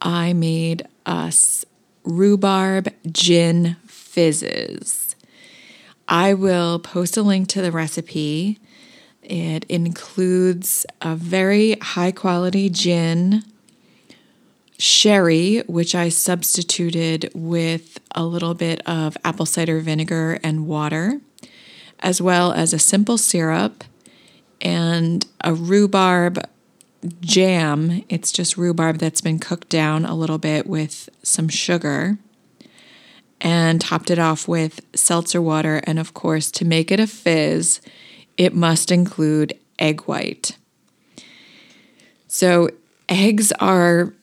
I 0.01 0.33
made 0.33 0.85
us 1.05 1.63
rhubarb 2.03 2.89
gin 3.09 3.77
fizzes. 3.87 5.15
I 6.09 6.33
will 6.33 6.77
post 6.77 7.15
a 7.15 7.21
link 7.21 7.47
to 7.49 7.61
the 7.61 7.71
recipe. 7.71 8.59
It 9.29 9.63
includes 9.69 10.87
a 11.01 11.15
very 11.15 11.77
high 11.79 12.11
quality 12.11 12.67
gin, 12.69 13.43
sherry, 14.79 15.59
which 15.67 15.93
I 15.93 16.09
substituted 16.09 17.29
with 17.35 17.99
a 18.15 18.25
little 18.25 18.55
bit 18.55 18.81
of 18.87 19.17
apple 19.23 19.45
cider 19.45 19.79
vinegar 19.81 20.39
and 20.43 20.65
water, 20.65 21.21
as 21.99 22.19
well 22.19 22.51
as 22.51 22.73
a 22.73 22.79
simple 22.79 23.19
syrup 23.19 23.83
and 24.61 25.27
a 25.41 25.53
rhubarb 25.53 26.43
jam. 27.21 28.03
It's 28.09 28.31
just 28.31 28.57
rhubarb 28.57 28.97
that's 28.97 29.21
been 29.21 29.37
cooked 29.37 29.69
down 29.69 30.05
a 30.05 30.15
little 30.15 30.39
bit 30.39 30.65
with 30.65 31.07
some 31.21 31.49
sugar 31.49 32.17
and 33.39 33.79
topped 33.79 34.09
it 34.09 34.17
off 34.17 34.47
with 34.47 34.81
seltzer 34.95 35.41
water. 35.41 35.81
And 35.83 35.99
of 35.99 36.15
course, 36.15 36.49
to 36.51 36.65
make 36.65 36.91
it 36.91 36.99
a 36.99 37.07
fizz, 37.07 37.79
it 38.39 38.55
must 38.55 38.89
include 38.89 39.53
egg 39.77 40.01
white. 40.03 40.57
So, 42.27 42.69
eggs 43.09 43.51
are 43.59 44.13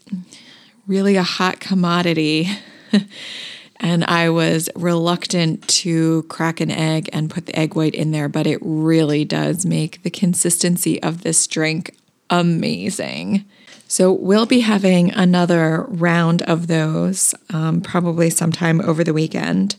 really 0.87 1.17
a 1.17 1.23
hot 1.23 1.61
commodity. 1.61 2.49
and 3.77 4.05
I 4.05 4.31
was 4.31 4.71
reluctant 4.75 5.69
to 5.69 6.23
crack 6.25 6.61
an 6.61 6.71
egg 6.71 7.11
and 7.13 7.31
put 7.31 7.45
the 7.45 7.57
egg 7.57 7.75
white 7.75 7.95
in 7.95 8.11
there, 8.11 8.29
but 8.29 8.47
it 8.47 8.59
really 8.63 9.25
does 9.27 9.67
make 9.67 10.03
the 10.03 10.11
consistency 10.11 11.01
of 11.03 11.23
this 11.23 11.47
drink 11.47 11.95
amazing. 12.31 13.45
So, 13.87 14.13
we'll 14.13 14.47
be 14.47 14.61
having 14.61 15.13
another 15.13 15.85
round 15.89 16.41
of 16.43 16.69
those 16.69 17.35
um, 17.51 17.83
probably 17.83 18.31
sometime 18.31 18.81
over 18.81 19.05
the 19.05 19.13
weekend. 19.13 19.77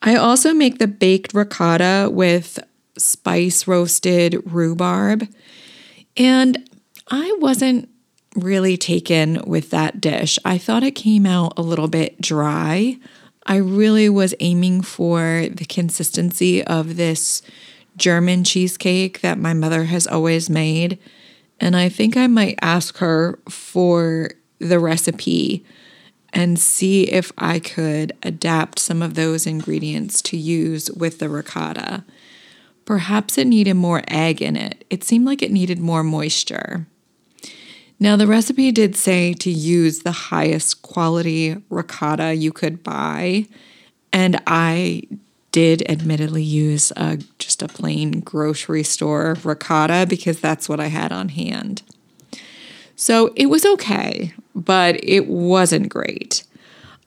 I 0.00 0.14
also 0.14 0.54
make 0.54 0.78
the 0.78 0.86
baked 0.86 1.34
ricotta 1.34 2.08
with 2.12 2.60
spice 2.98 3.66
roasted 3.66 4.40
rhubarb, 4.44 5.28
and 6.16 6.68
I 7.10 7.36
wasn't 7.40 7.88
really 8.36 8.76
taken 8.76 9.40
with 9.46 9.70
that 9.70 10.00
dish. 10.00 10.38
I 10.44 10.58
thought 10.58 10.82
it 10.82 10.92
came 10.92 11.26
out 11.26 11.54
a 11.56 11.62
little 11.62 11.88
bit 11.88 12.20
dry. 12.20 12.98
I 13.46 13.56
really 13.56 14.08
was 14.08 14.34
aiming 14.40 14.82
for 14.82 15.46
the 15.50 15.66
consistency 15.66 16.64
of 16.64 16.96
this 16.96 17.42
German 17.96 18.42
cheesecake 18.42 19.20
that 19.20 19.38
my 19.38 19.52
mother 19.54 19.84
has 19.84 20.06
always 20.06 20.50
made. 20.50 20.98
And 21.60 21.76
I 21.76 21.88
think 21.88 22.16
I 22.16 22.26
might 22.26 22.58
ask 22.60 22.98
her 22.98 23.38
for 23.48 24.30
the 24.58 24.78
recipe 24.78 25.64
and 26.32 26.58
see 26.58 27.04
if 27.04 27.30
I 27.38 27.60
could 27.60 28.12
adapt 28.22 28.80
some 28.80 29.02
of 29.02 29.14
those 29.14 29.46
ingredients 29.46 30.20
to 30.22 30.36
use 30.36 30.90
with 30.90 31.20
the 31.20 31.28
ricotta. 31.28 32.04
Perhaps 32.84 33.38
it 33.38 33.46
needed 33.46 33.74
more 33.74 34.02
egg 34.08 34.42
in 34.42 34.56
it. 34.56 34.84
It 34.90 35.04
seemed 35.04 35.24
like 35.24 35.42
it 35.42 35.50
needed 35.52 35.78
more 35.78 36.02
moisture. 36.04 36.86
Now, 37.98 38.16
the 38.16 38.26
recipe 38.26 38.72
did 38.72 38.96
say 38.96 39.32
to 39.34 39.50
use 39.50 40.00
the 40.00 40.12
highest 40.12 40.82
quality 40.82 41.56
ricotta 41.70 42.34
you 42.34 42.52
could 42.52 42.82
buy, 42.82 43.46
and 44.12 44.40
I 44.46 45.04
did 45.52 45.88
admittedly 45.88 46.42
use 46.42 46.92
a, 46.96 47.18
just 47.38 47.62
a 47.62 47.68
plain 47.68 48.20
grocery 48.20 48.82
store 48.82 49.36
ricotta 49.44 50.04
because 50.08 50.40
that's 50.40 50.68
what 50.68 50.80
I 50.80 50.88
had 50.88 51.12
on 51.12 51.28
hand. 51.28 51.82
So 52.96 53.32
it 53.36 53.46
was 53.46 53.64
okay, 53.64 54.32
but 54.54 55.02
it 55.02 55.28
wasn't 55.28 55.88
great. 55.88 56.44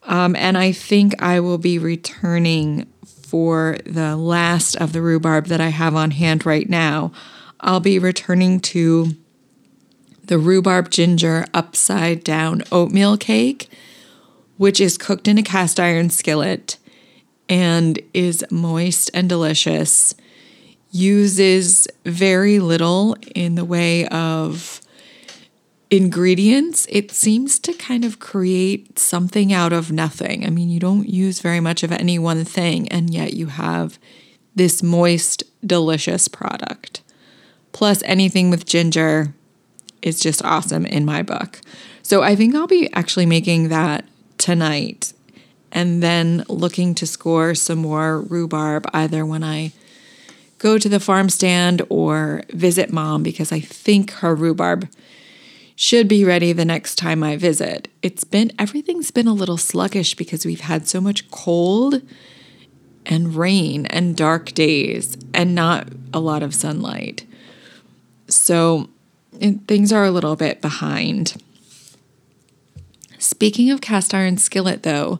Um, 0.03 0.35
and 0.35 0.57
I 0.57 0.71
think 0.71 1.21
I 1.21 1.41
will 1.41 1.57
be 1.57 1.77
returning 1.77 2.87
for 3.27 3.77
the 3.85 4.15
last 4.15 4.77
of 4.77 4.93
the 4.93 5.01
rhubarb 5.01 5.47
that 5.47 5.59
I 5.59 5.67
have 5.67 5.95
on 5.95 6.11
hand 6.11 6.45
right 6.45 6.69
now. 6.69 7.11
I'll 7.59 7.81
be 7.81 7.99
returning 7.99 8.61
to 8.61 9.09
the 10.23 10.37
rhubarb 10.37 10.89
ginger 10.89 11.45
upside 11.53 12.23
down 12.23 12.63
oatmeal 12.71 13.17
cake, 13.17 13.69
which 14.55 14.79
is 14.79 14.97
cooked 14.97 15.27
in 15.27 15.37
a 15.37 15.43
cast 15.43 15.77
iron 15.77 16.09
skillet 16.09 16.77
and 17.49 17.99
is 18.13 18.45
moist 18.49 19.11
and 19.13 19.27
delicious. 19.27 20.15
Uses 20.91 21.85
very 22.05 22.59
little 22.59 23.17
in 23.35 23.55
the 23.55 23.65
way 23.65 24.07
of 24.07 24.79
ingredients. 25.89 26.85
It 26.89 27.11
seems 27.11 27.59
to 27.59 27.73
kind 27.73 28.03
of 28.03 28.19
create 28.19 28.99
something 28.99 29.53
out 29.53 29.73
of 29.73 29.91
nothing. 29.91 30.45
I 30.45 30.49
mean, 30.49 30.69
you 30.69 30.79
don't 30.79 31.07
use 31.07 31.39
very 31.39 31.59
much 31.59 31.83
of 31.83 31.91
any 31.91 32.19
one 32.19 32.43
thing, 32.43 32.87
and 32.89 33.13
yet 33.13 33.33
you 33.33 33.47
have 33.47 33.97
this 34.55 34.81
moist, 34.81 35.43
delicious 35.65 36.27
product. 36.27 37.01
Plus, 37.71 38.01
anything 38.03 38.49
with 38.49 38.65
ginger 38.65 39.33
is 40.01 40.19
just 40.19 40.43
awesome 40.43 40.85
in 40.85 41.05
my 41.05 41.21
book. 41.21 41.61
So 42.01 42.23
I 42.23 42.35
think 42.35 42.55
I'll 42.55 42.67
be 42.67 42.91
actually 42.93 43.25
making 43.25 43.69
that 43.69 44.05
tonight 44.37 45.13
and 45.71 46.01
then 46.01 46.43
looking 46.47 46.95
to 46.95 47.05
score 47.05 47.53
some 47.53 47.79
more 47.79 48.21
rhubarb 48.21 48.89
either 48.93 49.25
when 49.25 49.43
I 49.43 49.73
go 50.57 50.77
to 50.77 50.89
the 50.89 50.99
farm 50.99 51.29
stand 51.29 51.81
or 51.89 52.43
visit 52.49 52.91
mom 52.91 53.23
because 53.23 53.51
I 53.51 53.59
think 53.59 54.11
her 54.11 54.33
rhubarb 54.33 54.87
should 55.79 56.07
be 56.07 56.25
ready 56.25 56.51
the 56.53 56.65
next 56.65 56.95
time 56.95 57.23
I 57.23 57.37
visit. 57.37 57.87
It's 58.01 58.23
been 58.23 58.51
everything's 58.57 59.11
been 59.11 59.27
a 59.27 59.33
little 59.33 59.57
sluggish 59.57 60.15
because 60.15 60.43
we've 60.43 60.61
had 60.61 60.87
so 60.87 60.99
much 60.99 61.29
cold 61.29 62.01
and 63.05 63.35
rain 63.35 63.85
and 63.85 64.17
dark 64.17 64.53
days 64.53 65.15
and 65.35 65.53
not 65.53 65.87
a 66.11 66.19
lot 66.19 66.41
of 66.41 66.55
sunlight. 66.55 67.25
So 68.27 68.89
things 69.67 69.93
are 69.93 70.03
a 70.03 70.09
little 70.09 70.35
bit 70.35 70.61
behind. 70.61 71.39
Speaking 73.19 73.69
of 73.69 73.79
cast 73.79 74.15
iron 74.15 74.37
skillet, 74.37 74.81
though, 74.81 75.19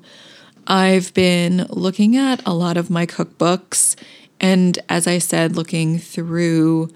I've 0.66 1.14
been 1.14 1.68
looking 1.70 2.18
at 2.18 2.42
a 2.48 2.54
lot 2.56 2.78
of 2.78 2.90
my 2.90 3.06
cookbooks, 3.06 3.96
and 4.40 4.80
as 4.90 5.06
I 5.06 5.20
said, 5.20 5.56
looking 5.56 6.00
through 6.00 6.90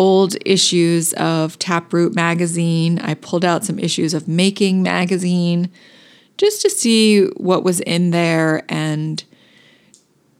old 0.00 0.34
issues 0.46 1.12
of 1.12 1.58
Taproot 1.58 2.14
magazine. 2.14 2.98
I 3.00 3.12
pulled 3.12 3.44
out 3.44 3.66
some 3.66 3.78
issues 3.78 4.14
of 4.14 4.26
Making 4.26 4.82
magazine 4.82 5.70
just 6.38 6.62
to 6.62 6.70
see 6.70 7.26
what 7.36 7.62
was 7.62 7.80
in 7.80 8.10
there 8.10 8.62
and 8.66 9.22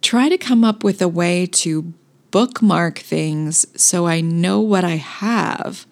try 0.00 0.30
to 0.30 0.38
come 0.38 0.64
up 0.64 0.82
with 0.82 1.02
a 1.02 1.08
way 1.08 1.44
to 1.44 1.92
bookmark 2.30 3.00
things 3.00 3.66
so 3.78 4.06
I 4.06 4.22
know 4.22 4.60
what 4.60 4.82
I 4.82 4.96
have. 4.96 5.86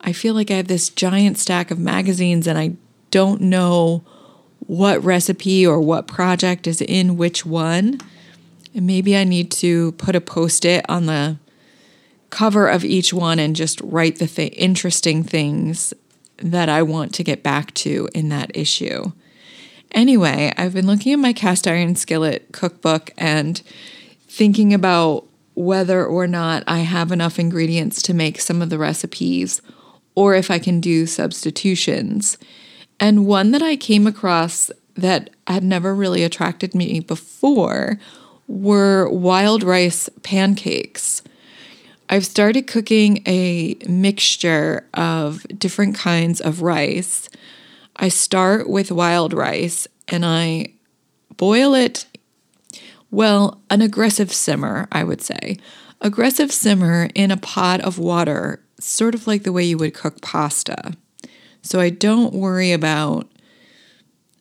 I 0.00 0.12
feel 0.12 0.34
like 0.34 0.52
I 0.52 0.54
have 0.54 0.68
this 0.68 0.88
giant 0.88 1.38
stack 1.38 1.72
of 1.72 1.80
magazines 1.80 2.46
and 2.46 2.56
I 2.56 2.76
don't 3.10 3.40
know 3.40 4.04
what 4.60 5.02
recipe 5.02 5.66
or 5.66 5.80
what 5.80 6.06
project 6.06 6.68
is 6.68 6.80
in 6.80 7.16
which 7.16 7.44
one. 7.44 7.98
And 8.76 8.86
maybe 8.86 9.16
I 9.16 9.24
need 9.24 9.50
to 9.52 9.90
put 9.92 10.14
a 10.14 10.20
post 10.20 10.64
it 10.64 10.88
on 10.88 11.06
the 11.06 11.38
cover 12.32 12.66
of 12.66 12.82
each 12.82 13.12
one 13.12 13.38
and 13.38 13.54
just 13.54 13.78
write 13.82 14.16
the 14.16 14.26
th- 14.26 14.54
interesting 14.56 15.22
things 15.22 15.92
that 16.38 16.68
I 16.68 16.82
want 16.82 17.14
to 17.14 17.22
get 17.22 17.42
back 17.42 17.72
to 17.74 18.08
in 18.14 18.30
that 18.30 18.50
issue. 18.56 19.12
Anyway, 19.92 20.50
I've 20.56 20.72
been 20.72 20.86
looking 20.86 21.12
at 21.12 21.18
my 21.18 21.34
cast 21.34 21.68
iron 21.68 21.94
skillet 21.94 22.50
cookbook 22.50 23.10
and 23.18 23.60
thinking 24.26 24.72
about 24.72 25.26
whether 25.54 26.06
or 26.06 26.26
not 26.26 26.64
I 26.66 26.78
have 26.78 27.12
enough 27.12 27.38
ingredients 27.38 28.00
to 28.02 28.14
make 28.14 28.40
some 28.40 28.62
of 28.62 28.70
the 28.70 28.78
recipes 28.78 29.60
or 30.14 30.34
if 30.34 30.50
I 30.50 30.58
can 30.58 30.80
do 30.80 31.06
substitutions. 31.06 32.38
And 32.98 33.26
one 33.26 33.50
that 33.50 33.62
I 33.62 33.76
came 33.76 34.06
across 34.06 34.70
that 34.94 35.28
had 35.46 35.62
never 35.62 35.94
really 35.94 36.22
attracted 36.22 36.74
me 36.74 37.00
before 37.00 37.98
were 38.48 39.06
wild 39.10 39.62
rice 39.62 40.08
pancakes. 40.22 41.22
I've 42.12 42.26
started 42.26 42.66
cooking 42.66 43.22
a 43.26 43.74
mixture 43.88 44.86
of 44.92 45.46
different 45.58 45.96
kinds 45.96 46.42
of 46.42 46.60
rice. 46.60 47.30
I 47.96 48.10
start 48.10 48.68
with 48.68 48.92
wild 48.92 49.32
rice 49.32 49.88
and 50.08 50.22
I 50.22 50.74
boil 51.38 51.72
it, 51.72 52.04
well, 53.10 53.62
an 53.70 53.80
aggressive 53.80 54.30
simmer, 54.30 54.88
I 54.92 55.04
would 55.04 55.22
say. 55.22 55.56
Aggressive 56.02 56.52
simmer 56.52 57.08
in 57.14 57.30
a 57.30 57.38
pot 57.38 57.80
of 57.80 57.98
water, 57.98 58.62
sort 58.78 59.14
of 59.14 59.26
like 59.26 59.44
the 59.44 59.52
way 59.52 59.64
you 59.64 59.78
would 59.78 59.94
cook 59.94 60.20
pasta. 60.20 60.92
So 61.62 61.80
I 61.80 61.88
don't 61.88 62.34
worry 62.34 62.72
about 62.72 63.26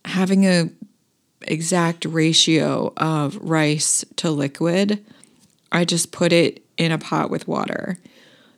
having 0.04 0.46
a 0.46 0.72
exact 1.44 2.04
ratio 2.04 2.92
of 2.98 3.38
rice 3.38 4.04
to 4.18 4.30
liquid. 4.30 5.06
I 5.72 5.86
just 5.86 6.12
put 6.12 6.34
it 6.34 6.61
in 6.78 6.92
a 6.92 6.98
pot 6.98 7.30
with 7.30 7.48
water. 7.48 7.98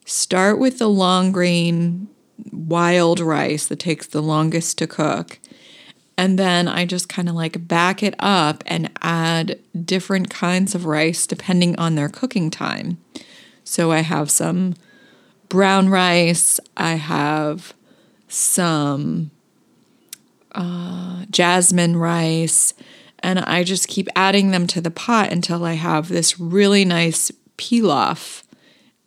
Start 0.06 0.60
with 0.60 0.80
the 0.80 0.89
long 0.89 1.32
grain 1.32 2.08
wild 2.52 3.19
rice 3.19 3.67
that 3.67 3.80
takes 3.80 4.08
the 4.08 4.21
longest 4.21 4.78
to 4.80 4.88
cook. 4.88 5.39
And 6.17 6.38
then 6.38 6.67
I 6.67 6.86
just 6.86 7.10
kind 7.10 7.28
of 7.28 7.36
like 7.36 7.67
back 7.67 8.04
it 8.04 8.15
up 8.19 8.63
and 8.67 8.91
add 9.02 9.60
different 9.84 10.30
kinds 10.30 10.76
of 10.76 10.86
rice 10.86 11.26
depending 11.26 11.78
on 11.78 11.95
their 11.95 12.10
cooking 12.10 12.52
time. 12.52 12.97
So 13.63 13.91
I 13.91 13.99
have 13.99 14.30
some 14.30 14.76
brown 15.49 15.89
rice, 15.89 16.60
I 16.78 16.93
have 16.93 17.73
some 18.28 19.32
uh, 20.54 21.26
jasmine 21.30 21.97
rice, 21.97 22.73
and 23.19 23.39
I 23.39 23.63
just 23.63 23.88
keep 23.88 24.08
adding 24.15 24.52
them 24.52 24.67
to 24.67 24.82
the 24.82 24.91
pot 24.91 25.32
until 25.32 25.63
I 25.63 25.73
have 25.73 26.10
this 26.10 26.39
really 26.39 26.86
nice 26.86 27.32
pilaf. 27.63 28.43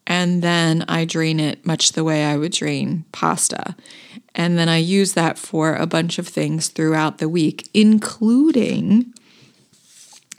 And 0.06 0.40
then 0.40 0.84
I 0.88 1.04
drain 1.04 1.40
it 1.40 1.66
much 1.66 1.92
the 1.92 2.04
way 2.04 2.24
I 2.24 2.36
would 2.36 2.52
drain 2.52 3.04
pasta. 3.12 3.74
And 4.34 4.56
then 4.58 4.68
I 4.68 4.76
use 4.76 5.14
that 5.14 5.38
for 5.38 5.74
a 5.74 5.86
bunch 5.86 6.18
of 6.18 6.28
things 6.28 6.68
throughout 6.68 7.18
the 7.18 7.28
week, 7.28 7.68
including 7.74 9.12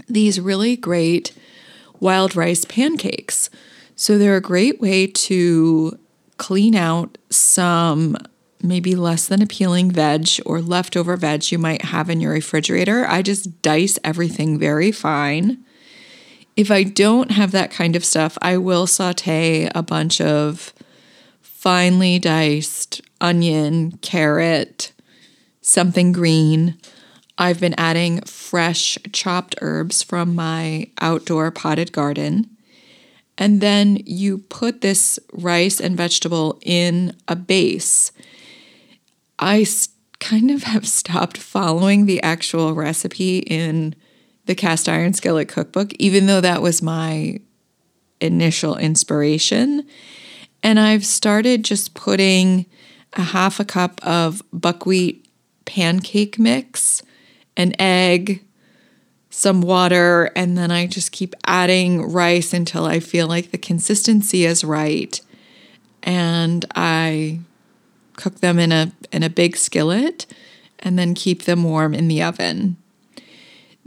these 0.07 0.39
really 0.39 0.77
great 0.77 1.33
wild 1.99 2.35
rice 2.35 2.63
pancakes. 2.63 3.49
So 3.95 4.17
they're 4.17 4.37
a 4.37 4.41
great 4.41 4.79
way 4.79 5.07
to 5.07 5.99
clean 6.37 6.75
out 6.75 7.17
some 7.29 8.15
maybe 8.61 8.95
less 8.95 9.27
than 9.27 9.41
appealing 9.41 9.91
veg 9.91 10.29
or 10.45 10.61
leftover 10.61 11.17
veg 11.17 11.51
you 11.51 11.57
might 11.57 11.83
have 11.83 12.09
in 12.09 12.21
your 12.21 12.31
refrigerator. 12.31 13.05
I 13.07 13.21
just 13.21 13.61
dice 13.61 13.99
everything 14.03 14.57
very 14.57 14.91
fine. 14.91 15.63
If 16.57 16.71
I 16.71 16.81
don't 16.81 17.29
have 17.29 17.51
that 17.51 17.69
kind 17.69 17.95
of 17.95 18.03
stuff, 18.03 18.35
I 18.41 18.57
will 18.57 18.87
saute 18.87 19.69
a 19.75 19.83
bunch 19.83 20.19
of 20.19 20.73
finely 21.39 22.17
diced 22.17 22.99
onion, 23.21 23.99
carrot, 24.01 24.91
something 25.61 26.11
green. 26.11 26.79
I've 27.37 27.59
been 27.59 27.75
adding 27.77 28.21
fresh 28.21 28.97
chopped 29.13 29.55
herbs 29.61 30.01
from 30.01 30.33
my 30.33 30.89
outdoor 30.99 31.51
potted 31.51 31.91
garden. 31.91 32.49
And 33.37 33.61
then 33.61 33.99
you 34.07 34.39
put 34.39 34.81
this 34.81 35.19
rice 35.33 35.79
and 35.79 35.95
vegetable 35.95 36.57
in 36.63 37.15
a 37.27 37.35
base. 37.35 38.11
I 39.37 39.63
kind 40.19 40.49
of 40.49 40.63
have 40.63 40.87
stopped 40.87 41.37
following 41.37 42.07
the 42.07 42.23
actual 42.23 42.73
recipe 42.73 43.39
in 43.39 43.93
the 44.47 44.55
cast 44.55 44.89
iron 44.89 45.13
skillet 45.13 45.47
cookbook, 45.47 45.93
even 45.93 46.27
though 46.27 46.41
that 46.41 46.61
was 46.61 46.81
my 46.81 47.39
initial 48.19 48.75
inspiration. 48.77 49.85
And 50.63 50.79
I've 50.79 51.05
started 51.05 51.63
just 51.63 51.93
putting 51.93 52.65
a 53.13 53.21
half 53.21 53.59
a 53.59 53.65
cup 53.65 53.99
of 54.05 54.41
buckwheat 54.51 55.25
pancake 55.65 56.39
mix, 56.39 57.03
an 57.55 57.73
egg, 57.79 58.43
some 59.29 59.61
water, 59.61 60.31
and 60.35 60.57
then 60.57 60.71
I 60.71 60.87
just 60.87 61.11
keep 61.11 61.35
adding 61.45 62.11
rice 62.11 62.53
until 62.53 62.85
I 62.85 62.99
feel 62.99 63.27
like 63.27 63.51
the 63.51 63.57
consistency 63.57 64.45
is 64.45 64.63
right. 64.63 65.21
And 66.01 66.65
I 66.75 67.41
cook 68.15 68.39
them 68.39 68.57
in 68.57 68.71
a 68.71 68.91
in 69.11 69.23
a 69.23 69.29
big 69.29 69.57
skillet 69.57 70.25
and 70.79 70.97
then 70.97 71.13
keep 71.13 71.43
them 71.43 71.63
warm 71.63 71.93
in 71.93 72.07
the 72.07 72.23
oven. 72.23 72.77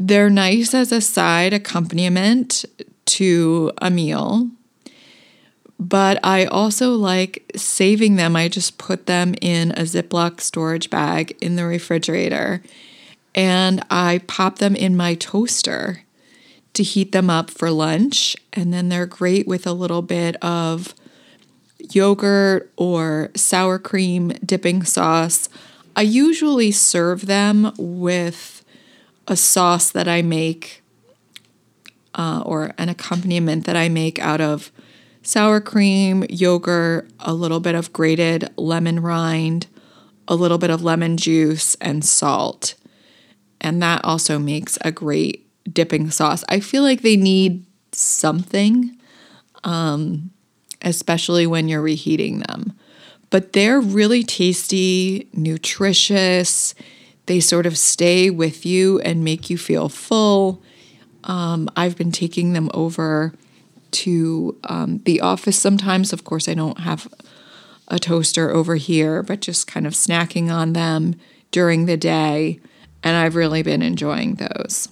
They're 0.02 0.30
nice 0.30 0.72
as 0.72 0.92
a 0.92 1.02
side 1.02 1.52
accompaniment 1.52 2.64
to 3.04 3.70
a 3.82 3.90
meal. 3.90 4.48
But 5.78 6.18
I 6.24 6.46
also 6.46 6.94
like 6.94 7.50
saving 7.54 8.16
them. 8.16 8.34
I 8.34 8.48
just 8.48 8.78
put 8.78 9.04
them 9.04 9.34
in 9.42 9.72
a 9.72 9.82
Ziploc 9.82 10.40
storage 10.40 10.88
bag 10.88 11.36
in 11.42 11.56
the 11.56 11.66
refrigerator 11.66 12.62
and 13.34 13.84
I 13.90 14.22
pop 14.26 14.58
them 14.58 14.74
in 14.74 14.96
my 14.96 15.14
toaster 15.16 16.02
to 16.72 16.82
heat 16.82 17.12
them 17.12 17.28
up 17.28 17.50
for 17.50 17.70
lunch. 17.70 18.36
And 18.54 18.72
then 18.72 18.88
they're 18.88 19.06
great 19.06 19.46
with 19.46 19.66
a 19.66 19.72
little 19.72 20.02
bit 20.02 20.36
of 20.36 20.94
yogurt 21.90 22.72
or 22.78 23.30
sour 23.34 23.78
cream 23.78 24.28
dipping 24.44 24.82
sauce. 24.82 25.50
I 25.94 26.02
usually 26.02 26.70
serve 26.70 27.26
them 27.26 27.72
with 27.76 28.59
a 29.30 29.36
sauce 29.36 29.90
that 29.90 30.06
I 30.06 30.20
make 30.20 30.82
uh, 32.14 32.42
or 32.44 32.74
an 32.76 32.90
accompaniment 32.90 33.64
that 33.64 33.76
I 33.76 33.88
make 33.88 34.18
out 34.18 34.42
of 34.42 34.70
sour 35.22 35.60
cream, 35.60 36.24
yogurt, 36.28 37.08
a 37.20 37.32
little 37.32 37.60
bit 37.60 37.74
of 37.74 37.92
grated 37.92 38.50
lemon 38.58 39.00
rind, 39.00 39.66
a 40.28 40.34
little 40.34 40.58
bit 40.58 40.68
of 40.68 40.82
lemon 40.82 41.16
juice, 41.16 41.76
and 41.76 42.04
salt. 42.04 42.74
And 43.60 43.82
that 43.82 44.04
also 44.04 44.38
makes 44.38 44.76
a 44.82 44.92
great 44.92 45.46
dipping 45.72 46.10
sauce. 46.10 46.44
I 46.48 46.60
feel 46.60 46.82
like 46.82 47.00
they 47.00 47.16
need 47.16 47.64
something. 47.92 48.96
Um, 49.64 50.30
especially 50.82 51.46
when 51.46 51.68
you're 51.68 51.82
reheating 51.82 52.40
them. 52.40 52.72
But 53.30 53.52
they're 53.52 53.80
really 53.80 54.24
tasty, 54.24 55.28
nutritious. 55.32 56.74
They 57.30 57.38
sort 57.38 57.64
of 57.64 57.78
stay 57.78 58.28
with 58.28 58.66
you 58.66 58.98
and 59.02 59.22
make 59.22 59.50
you 59.50 59.56
feel 59.56 59.88
full. 59.88 60.60
Um, 61.22 61.70
I've 61.76 61.96
been 61.96 62.10
taking 62.10 62.54
them 62.54 62.68
over 62.74 63.34
to 63.92 64.58
um, 64.64 65.00
the 65.04 65.20
office 65.20 65.56
sometimes. 65.56 66.12
Of 66.12 66.24
course, 66.24 66.48
I 66.48 66.54
don't 66.54 66.80
have 66.80 67.06
a 67.86 68.00
toaster 68.00 68.50
over 68.50 68.74
here, 68.74 69.22
but 69.22 69.38
just 69.38 69.68
kind 69.68 69.86
of 69.86 69.92
snacking 69.92 70.52
on 70.52 70.72
them 70.72 71.14
during 71.52 71.86
the 71.86 71.96
day. 71.96 72.58
And 73.04 73.16
I've 73.16 73.36
really 73.36 73.62
been 73.62 73.80
enjoying 73.80 74.34
those. 74.34 74.88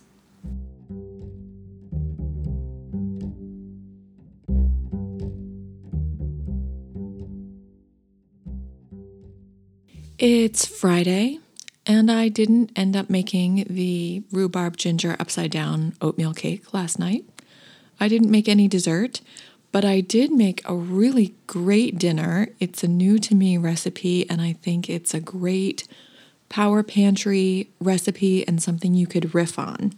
It's 10.21 10.67
Friday, 10.67 11.41
and 11.89 12.11
I 12.11 12.29
didn't 12.29 12.71
end 12.77 12.95
up 12.95 13.11
making 13.11 13.67
the 13.69 14.23
rhubarb 14.31 14.77
ginger 14.77 15.17
upside 15.19 15.51
down 15.51 15.95
oatmeal 16.01 16.35
cake 16.35 16.73
last 16.73 16.99
night. 16.99 17.25
I 17.99 18.07
didn't 18.07 18.31
make 18.31 18.49
any 18.49 18.69
dessert, 18.69 19.21
but 19.73 19.85
I 19.85 20.01
did 20.01 20.31
make 20.31 20.63
a 20.65 20.75
really 20.77 21.35
great 21.49 21.99
dinner. 21.99 22.49
It's 22.61 22.85
a 22.85 22.89
new 22.89 23.19
to 23.19 23.35
me 23.35 23.59
recipe, 23.59 24.29
and 24.31 24.41
I 24.41 24.53
think 24.53 24.89
it's 24.89 25.13
a 25.15 25.21
great 25.21 25.89
power 26.49 26.85
pantry 26.85 27.71
recipe 27.81 28.47
and 28.47 28.63
something 28.63 28.95
you 28.95 29.07
could 29.07 29.35
riff 29.35 29.59
on. 29.59 29.95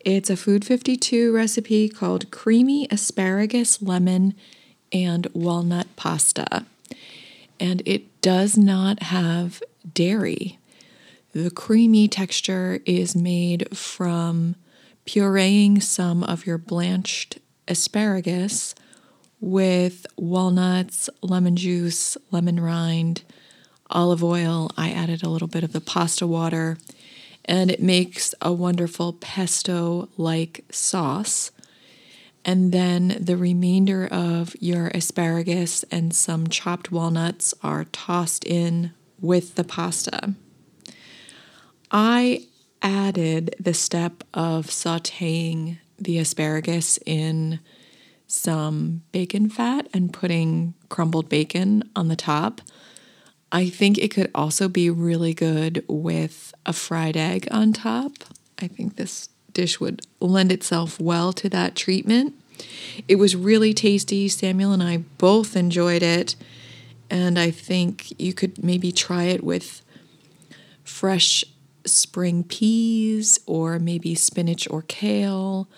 It's 0.00 0.28
a 0.28 0.36
Food 0.36 0.64
52 0.64 1.32
recipe 1.32 1.88
called 1.88 2.30
creamy 2.32 2.88
asparagus, 2.90 3.80
lemon, 3.80 4.34
and 4.92 5.28
walnut 5.32 5.86
pasta 5.94 6.66
and 7.60 7.82
it 7.86 8.20
does 8.20 8.56
not 8.56 9.04
have 9.04 9.62
dairy. 9.92 10.58
The 11.34 11.50
creamy 11.50 12.06
texture 12.06 12.78
is 12.86 13.16
made 13.16 13.76
from 13.76 14.54
pureeing 15.04 15.82
some 15.82 16.22
of 16.22 16.46
your 16.46 16.58
blanched 16.58 17.40
asparagus 17.66 18.74
with 19.40 20.06
walnuts, 20.16 21.10
lemon 21.22 21.56
juice, 21.56 22.16
lemon 22.30 22.60
rind, 22.60 23.22
olive 23.90 24.22
oil. 24.22 24.70
I 24.76 24.92
added 24.92 25.24
a 25.24 25.28
little 25.28 25.48
bit 25.48 25.64
of 25.64 25.72
the 25.72 25.80
pasta 25.80 26.24
water, 26.24 26.78
and 27.44 27.68
it 27.68 27.82
makes 27.82 28.32
a 28.40 28.52
wonderful 28.52 29.12
pesto 29.14 30.08
like 30.16 30.64
sauce 30.70 31.50
and 32.44 32.72
then 32.72 33.16
the 33.18 33.36
remainder 33.36 34.06
of 34.06 34.54
your 34.60 34.88
asparagus 34.88 35.82
and 35.90 36.14
some 36.14 36.46
chopped 36.46 36.92
walnuts 36.92 37.54
are 37.62 37.84
tossed 37.84 38.44
in 38.44 38.92
with 39.20 39.54
the 39.54 39.64
pasta. 39.64 40.34
I 41.96 42.48
added 42.82 43.54
the 43.60 43.72
step 43.72 44.24
of 44.34 44.66
sauteing 44.66 45.78
the 45.96 46.18
asparagus 46.18 46.98
in 47.06 47.60
some 48.26 49.02
bacon 49.12 49.48
fat 49.48 49.86
and 49.94 50.12
putting 50.12 50.74
crumbled 50.88 51.28
bacon 51.28 51.88
on 51.94 52.08
the 52.08 52.16
top. 52.16 52.60
I 53.52 53.68
think 53.68 53.96
it 53.96 54.10
could 54.10 54.28
also 54.34 54.68
be 54.68 54.90
really 54.90 55.34
good 55.34 55.84
with 55.86 56.52
a 56.66 56.72
fried 56.72 57.16
egg 57.16 57.46
on 57.52 57.72
top. 57.72 58.24
I 58.58 58.66
think 58.66 58.96
this 58.96 59.28
dish 59.52 59.78
would 59.78 60.02
lend 60.18 60.50
itself 60.50 60.98
well 60.98 61.32
to 61.34 61.48
that 61.50 61.76
treatment. 61.76 62.34
It 63.06 63.16
was 63.16 63.36
really 63.36 63.72
tasty. 63.72 64.28
Samuel 64.28 64.72
and 64.72 64.82
I 64.82 64.96
both 64.96 65.54
enjoyed 65.54 66.02
it. 66.02 66.34
And 67.08 67.38
I 67.38 67.52
think 67.52 68.18
you 68.20 68.34
could 68.34 68.64
maybe 68.64 68.90
try 68.90 69.24
it 69.24 69.44
with 69.44 69.80
fresh 70.82 71.44
spring 71.86 72.44
peas 72.44 73.38
or 73.46 73.78
maybe 73.78 74.14
spinach 74.14 74.68
or 74.70 74.82
kale. 74.82 75.68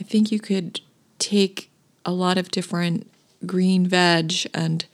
I 0.00 0.04
think 0.04 0.30
you 0.30 0.38
could 0.38 0.80
take 1.18 1.70
a 2.04 2.12
lot 2.12 2.38
of 2.38 2.50
different 2.50 3.10
green 3.46 3.86
veg 3.86 4.32
and 4.54 4.86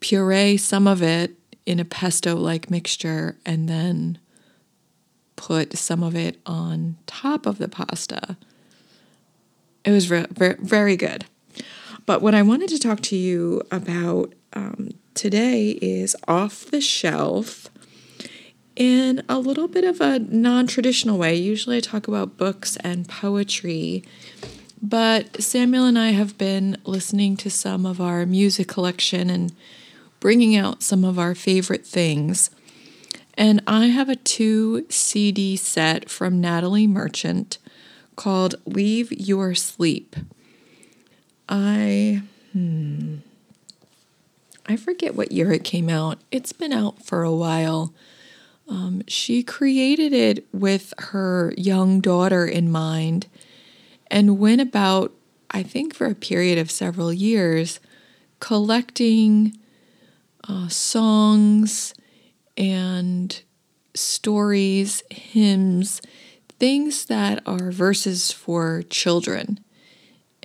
puree 0.00 0.56
some 0.56 0.86
of 0.86 1.02
it 1.02 1.32
in 1.64 1.78
a 1.78 1.84
pesto 1.84 2.34
like 2.36 2.70
mixture 2.70 3.36
and 3.46 3.68
then 3.68 4.18
put 5.36 5.76
some 5.76 6.02
of 6.02 6.14
it 6.14 6.40
on 6.46 6.96
top 7.06 7.46
of 7.46 7.58
the 7.58 7.68
pasta. 7.68 8.36
It 9.84 9.90
was 9.90 10.06
very, 10.06 10.26
very 10.60 10.96
good. 10.96 11.24
But 12.06 12.20
what 12.20 12.34
I 12.34 12.42
wanted 12.42 12.68
to 12.70 12.78
talk 12.78 13.00
to 13.02 13.16
you 13.16 13.62
about 13.70 14.34
um, 14.52 14.90
today 15.14 15.70
is 15.80 16.16
off 16.26 16.66
the 16.66 16.80
shelf 16.80 17.68
in 18.76 19.22
a 19.28 19.38
little 19.38 19.68
bit 19.68 19.84
of 19.84 20.00
a 20.00 20.18
non 20.18 20.66
traditional 20.66 21.18
way. 21.18 21.34
Usually 21.34 21.76
I 21.76 21.80
talk 21.80 22.08
about 22.08 22.36
books 22.36 22.76
and 22.78 23.08
poetry, 23.08 24.04
but 24.80 25.42
Samuel 25.42 25.84
and 25.84 25.98
I 25.98 26.10
have 26.10 26.38
been 26.38 26.76
listening 26.84 27.36
to 27.38 27.50
some 27.50 27.86
of 27.86 28.00
our 28.00 28.26
music 28.26 28.68
collection 28.68 29.30
and 29.30 29.52
bringing 30.20 30.56
out 30.56 30.82
some 30.82 31.04
of 31.04 31.18
our 31.18 31.34
favorite 31.34 31.86
things. 31.86 32.50
And 33.34 33.62
I 33.66 33.86
have 33.86 34.08
a 34.08 34.16
two 34.16 34.86
CD 34.88 35.56
set 35.56 36.10
from 36.10 36.40
Natalie 36.40 36.86
Merchant 36.86 37.58
called 38.16 38.56
Leave 38.66 39.10
Your 39.12 39.54
Sleep. 39.54 40.16
I, 41.48 42.22
hmm, 42.52 43.16
I 44.66 44.76
forget 44.76 45.14
what 45.14 45.32
year 45.32 45.52
it 45.52 45.64
came 45.64 45.88
out. 45.88 46.18
It's 46.30 46.52
been 46.52 46.72
out 46.72 47.02
for 47.02 47.22
a 47.22 47.32
while. 47.34 47.92
Um, 48.72 49.02
she 49.06 49.42
created 49.42 50.14
it 50.14 50.46
with 50.50 50.94
her 50.96 51.52
young 51.58 52.00
daughter 52.00 52.46
in 52.46 52.72
mind 52.72 53.26
and 54.06 54.38
went 54.38 54.62
about, 54.62 55.12
I 55.50 55.62
think, 55.62 55.94
for 55.94 56.06
a 56.06 56.14
period 56.14 56.56
of 56.56 56.70
several 56.70 57.12
years, 57.12 57.80
collecting 58.40 59.58
uh, 60.48 60.68
songs 60.68 61.92
and 62.56 63.42
stories, 63.92 65.02
hymns, 65.10 66.00
things 66.58 67.04
that 67.04 67.42
are 67.44 67.72
verses 67.72 68.32
for 68.32 68.84
children, 68.88 69.60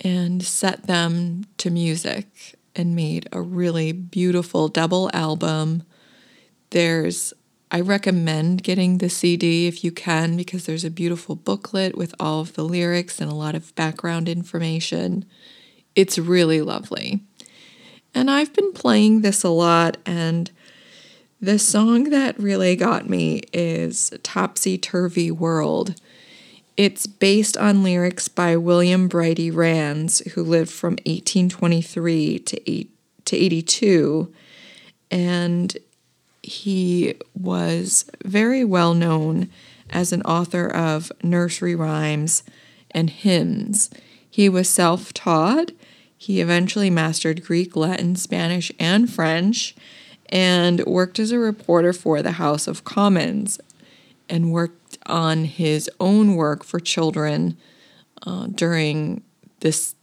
and 0.00 0.42
set 0.42 0.86
them 0.86 1.46
to 1.56 1.70
music 1.70 2.56
and 2.76 2.94
made 2.94 3.26
a 3.32 3.40
really 3.40 3.90
beautiful 3.90 4.68
double 4.68 5.10
album. 5.14 5.82
There's 6.70 7.32
I 7.70 7.80
recommend 7.80 8.62
getting 8.62 8.98
the 8.98 9.10
CD 9.10 9.66
if 9.66 9.84
you 9.84 9.92
can 9.92 10.36
because 10.36 10.64
there's 10.64 10.84
a 10.84 10.90
beautiful 10.90 11.34
booklet 11.34 11.96
with 11.96 12.14
all 12.18 12.40
of 12.40 12.54
the 12.54 12.64
lyrics 12.64 13.20
and 13.20 13.30
a 13.30 13.34
lot 13.34 13.54
of 13.54 13.74
background 13.74 14.28
information. 14.28 15.26
It's 15.94 16.18
really 16.18 16.62
lovely. 16.62 17.20
And 18.14 18.30
I've 18.30 18.54
been 18.54 18.72
playing 18.72 19.20
this 19.20 19.44
a 19.44 19.50
lot, 19.50 19.98
and 20.06 20.50
the 21.40 21.58
song 21.58 22.04
that 22.04 22.38
really 22.38 22.74
got 22.74 23.08
me 23.08 23.42
is 23.52 24.12
Topsy 24.22 24.78
Turvy 24.78 25.30
World. 25.30 26.00
It's 26.76 27.06
based 27.06 27.56
on 27.56 27.82
lyrics 27.82 28.28
by 28.28 28.56
William 28.56 29.08
Brighty 29.08 29.54
Rands, 29.54 30.20
who 30.32 30.42
lived 30.42 30.70
from 30.70 30.92
1823 31.04 32.38
to, 32.38 32.70
eight, 32.70 32.90
to 33.26 33.36
82. 33.36 34.32
And 35.10 35.76
he 36.48 37.14
was 37.34 38.10
very 38.24 38.64
well 38.64 38.94
known 38.94 39.50
as 39.90 40.12
an 40.12 40.22
author 40.22 40.66
of 40.66 41.12
nursery 41.22 41.74
rhymes 41.74 42.42
and 42.90 43.10
hymns. 43.10 43.90
He 44.28 44.48
was 44.48 44.68
self 44.68 45.12
taught. 45.12 45.72
He 46.16 46.40
eventually 46.40 46.90
mastered 46.90 47.44
Greek, 47.44 47.76
Latin, 47.76 48.16
Spanish, 48.16 48.72
and 48.78 49.10
French, 49.10 49.76
and 50.30 50.84
worked 50.84 51.18
as 51.18 51.30
a 51.30 51.38
reporter 51.38 51.92
for 51.92 52.22
the 52.22 52.32
House 52.32 52.66
of 52.66 52.84
Commons 52.84 53.60
and 54.28 54.52
worked 54.52 54.98
on 55.06 55.44
his 55.44 55.88
own 56.00 56.34
work 56.34 56.64
for 56.64 56.80
children 56.80 57.56
uh, 58.26 58.46
during 58.48 59.22
this 59.60 59.94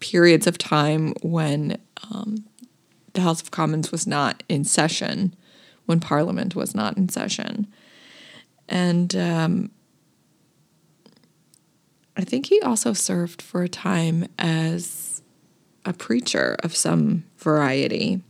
periods 0.00 0.46
of 0.46 0.58
time 0.58 1.12
when 1.22 1.78
um, 2.10 2.44
the 3.12 3.20
House 3.20 3.42
of 3.42 3.50
Commons 3.50 3.92
was 3.92 4.06
not 4.06 4.42
in 4.48 4.64
session 4.64 5.34
when 5.88 6.00
Parliament 6.00 6.54
was 6.54 6.74
not 6.74 6.98
in 6.98 7.08
session. 7.08 7.66
And 8.68 9.16
um, 9.16 9.70
I 12.14 12.24
think 12.24 12.46
he 12.46 12.60
also 12.60 12.92
served 12.92 13.40
for 13.40 13.62
a 13.62 13.68
time 13.68 14.28
as 14.38 15.22
a 15.86 15.94
preacher 15.94 16.56
of 16.62 16.76
some 16.76 17.24
variety. 17.38 18.20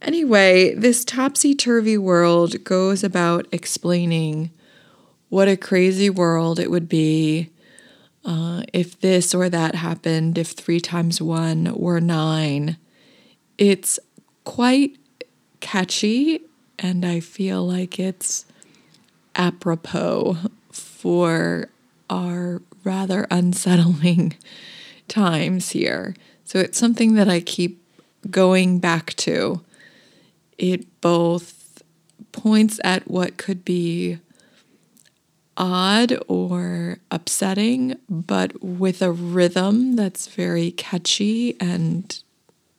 Anyway, 0.00 0.72
this 0.74 1.04
topsy 1.04 1.52
turvy 1.52 1.98
world 1.98 2.62
goes 2.62 3.02
about 3.02 3.48
explaining 3.50 4.52
what 5.30 5.48
a 5.48 5.56
crazy 5.56 6.08
world 6.08 6.60
it 6.60 6.70
would 6.70 6.88
be 6.88 7.50
uh, 8.24 8.62
if 8.72 9.00
this 9.00 9.34
or 9.34 9.48
that 9.48 9.74
happened, 9.74 10.38
if 10.38 10.52
three 10.52 10.80
times 10.80 11.20
one 11.20 11.74
were 11.74 12.00
nine. 12.00 12.76
It's 13.58 13.98
quite 14.44 14.96
catchy 15.60 16.42
and 16.78 17.04
I 17.04 17.20
feel 17.20 17.66
like 17.66 17.98
it's 17.98 18.46
apropos 19.36 20.36
for 20.72 21.68
our 22.08 22.62
rather 22.84 23.26
unsettling 23.30 24.36
times 25.08 25.70
here. 25.70 26.14
So 26.44 26.58
it's 26.58 26.78
something 26.78 27.14
that 27.14 27.28
I 27.28 27.40
keep 27.40 27.82
going 28.30 28.78
back 28.78 29.14
to. 29.14 29.62
It 30.58 31.00
both 31.00 31.82
points 32.32 32.80
at 32.84 33.08
what 33.10 33.36
could 33.36 33.64
be 33.64 34.18
odd 35.56 36.16
or 36.26 36.98
upsetting, 37.10 37.96
but 38.08 38.62
with 38.62 39.02
a 39.02 39.12
rhythm 39.12 39.96
that's 39.96 40.26
very 40.26 40.70
catchy 40.70 41.56
and, 41.60 42.22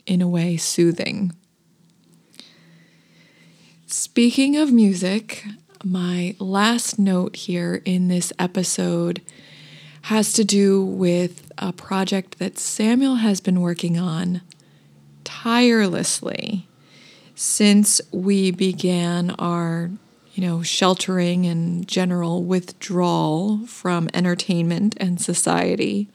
in 0.06 0.22
a 0.22 0.28
way, 0.28 0.58
soothing. 0.58 1.34
Speaking 3.92 4.56
of 4.56 4.72
music, 4.72 5.44
my 5.84 6.34
last 6.40 6.98
note 6.98 7.36
here 7.36 7.82
in 7.84 8.08
this 8.08 8.32
episode 8.40 9.22
has 10.04 10.32
to 10.32 10.46
do 10.46 10.82
with 10.82 11.52
a 11.58 11.74
project 11.74 12.40
that 12.40 12.58
Samuel 12.58 13.16
has 13.16 13.42
been 13.42 13.60
working 13.60 14.00
on 14.00 14.44
tirelessly 15.26 16.70
since 17.36 18.00
we 18.14 18.50
began 18.50 19.32
our, 19.32 19.92
you 20.36 20.42
know, 20.42 20.64
sheltering 20.64 21.46
and 21.46 21.86
general 21.86 22.46
withdrawal 22.46 23.68
from 23.68 24.10
entertainment 24.14 24.96
and 25.02 25.20
society. 25.20 26.08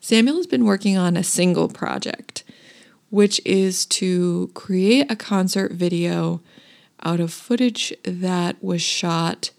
Samuel 0.00 0.36
has 0.36 0.46
been 0.46 0.64
working 0.64 0.96
on 0.96 1.14
a 1.14 1.22
single 1.22 1.68
project, 1.68 2.42
which 3.10 3.38
is 3.44 3.84
to 3.84 4.50
create 4.54 5.12
a 5.12 5.16
concert 5.16 5.72
video 5.72 6.40
out 7.02 7.20
of 7.20 7.32
footage 7.32 7.92
that 8.04 8.62
was 8.62 8.82
shot 8.82 9.50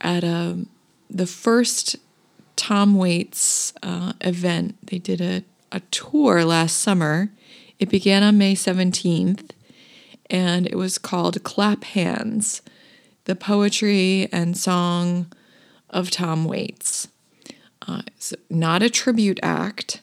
at 0.00 0.24
a 0.24 0.28
um, 0.28 0.68
the 1.08 1.26
first 1.26 1.96
Tom 2.56 2.96
Waits 2.96 3.74
uh, 3.82 4.14
event. 4.22 4.86
They 4.86 4.98
did 4.98 5.20
a, 5.20 5.44
a 5.70 5.80
tour 5.90 6.44
last 6.44 6.78
summer. 6.78 7.30
It 7.78 7.90
began 7.90 8.22
on 8.22 8.38
May 8.38 8.54
17th 8.54 9.50
and 10.30 10.66
it 10.66 10.76
was 10.76 10.96
called 10.96 11.42
Clap 11.44 11.84
Hands 11.84 12.62
The 13.24 13.36
Poetry 13.36 14.28
and 14.32 14.56
Song 14.56 15.30
of 15.90 16.10
Tom 16.10 16.44
Waits. 16.44 17.08
Uh, 17.86 18.02
not 18.48 18.82
a 18.82 18.88
tribute 18.88 19.40
act, 19.42 20.00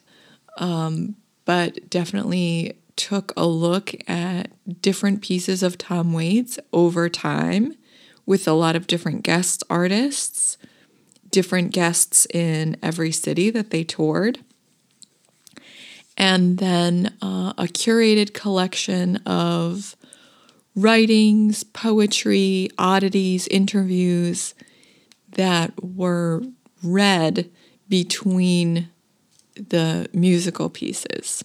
um, 0.58 1.16
but 1.44 1.90
definitely 1.90 2.76
took 3.08 3.32
a 3.34 3.46
look 3.46 3.94
at 4.08 4.52
different 4.82 5.22
pieces 5.22 5.62
of 5.62 5.78
Tom 5.78 6.12
Waits 6.12 6.58
over 6.70 7.08
time 7.08 7.74
with 8.26 8.46
a 8.46 8.52
lot 8.52 8.76
of 8.76 8.86
different 8.86 9.22
guest 9.22 9.64
artists, 9.70 10.58
different 11.30 11.72
guests 11.72 12.26
in 12.34 12.76
every 12.82 13.10
city 13.10 13.48
that 13.50 13.70
they 13.70 13.84
toured. 13.84 14.40
and 16.16 16.58
then 16.58 17.16
uh, 17.22 17.52
a 17.56 17.64
curated 17.64 18.34
collection 18.34 19.16
of 19.26 19.96
writings, 20.76 21.64
poetry, 21.64 22.68
oddities, 22.78 23.48
interviews 23.48 24.54
that 25.32 25.72
were 25.82 26.42
read 26.82 27.50
between 27.88 28.88
the 29.54 30.08
musical 30.12 30.68
pieces. 30.68 31.42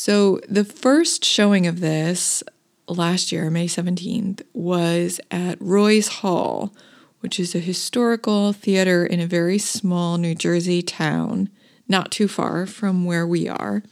So, 0.00 0.38
the 0.48 0.62
first 0.62 1.24
showing 1.24 1.66
of 1.66 1.80
this 1.80 2.44
last 2.86 3.32
year, 3.32 3.50
May 3.50 3.66
17th, 3.66 4.42
was 4.52 5.20
at 5.28 5.60
Roy's 5.60 6.06
Hall, 6.06 6.72
which 7.18 7.40
is 7.40 7.52
a 7.52 7.58
historical 7.58 8.52
theater 8.52 9.04
in 9.04 9.18
a 9.18 9.26
very 9.26 9.58
small 9.58 10.16
New 10.16 10.36
Jersey 10.36 10.82
town, 10.82 11.48
not 11.88 12.12
too 12.12 12.28
far 12.28 12.64
from 12.64 13.06
where 13.06 13.26
we 13.26 13.48
are. 13.48 13.82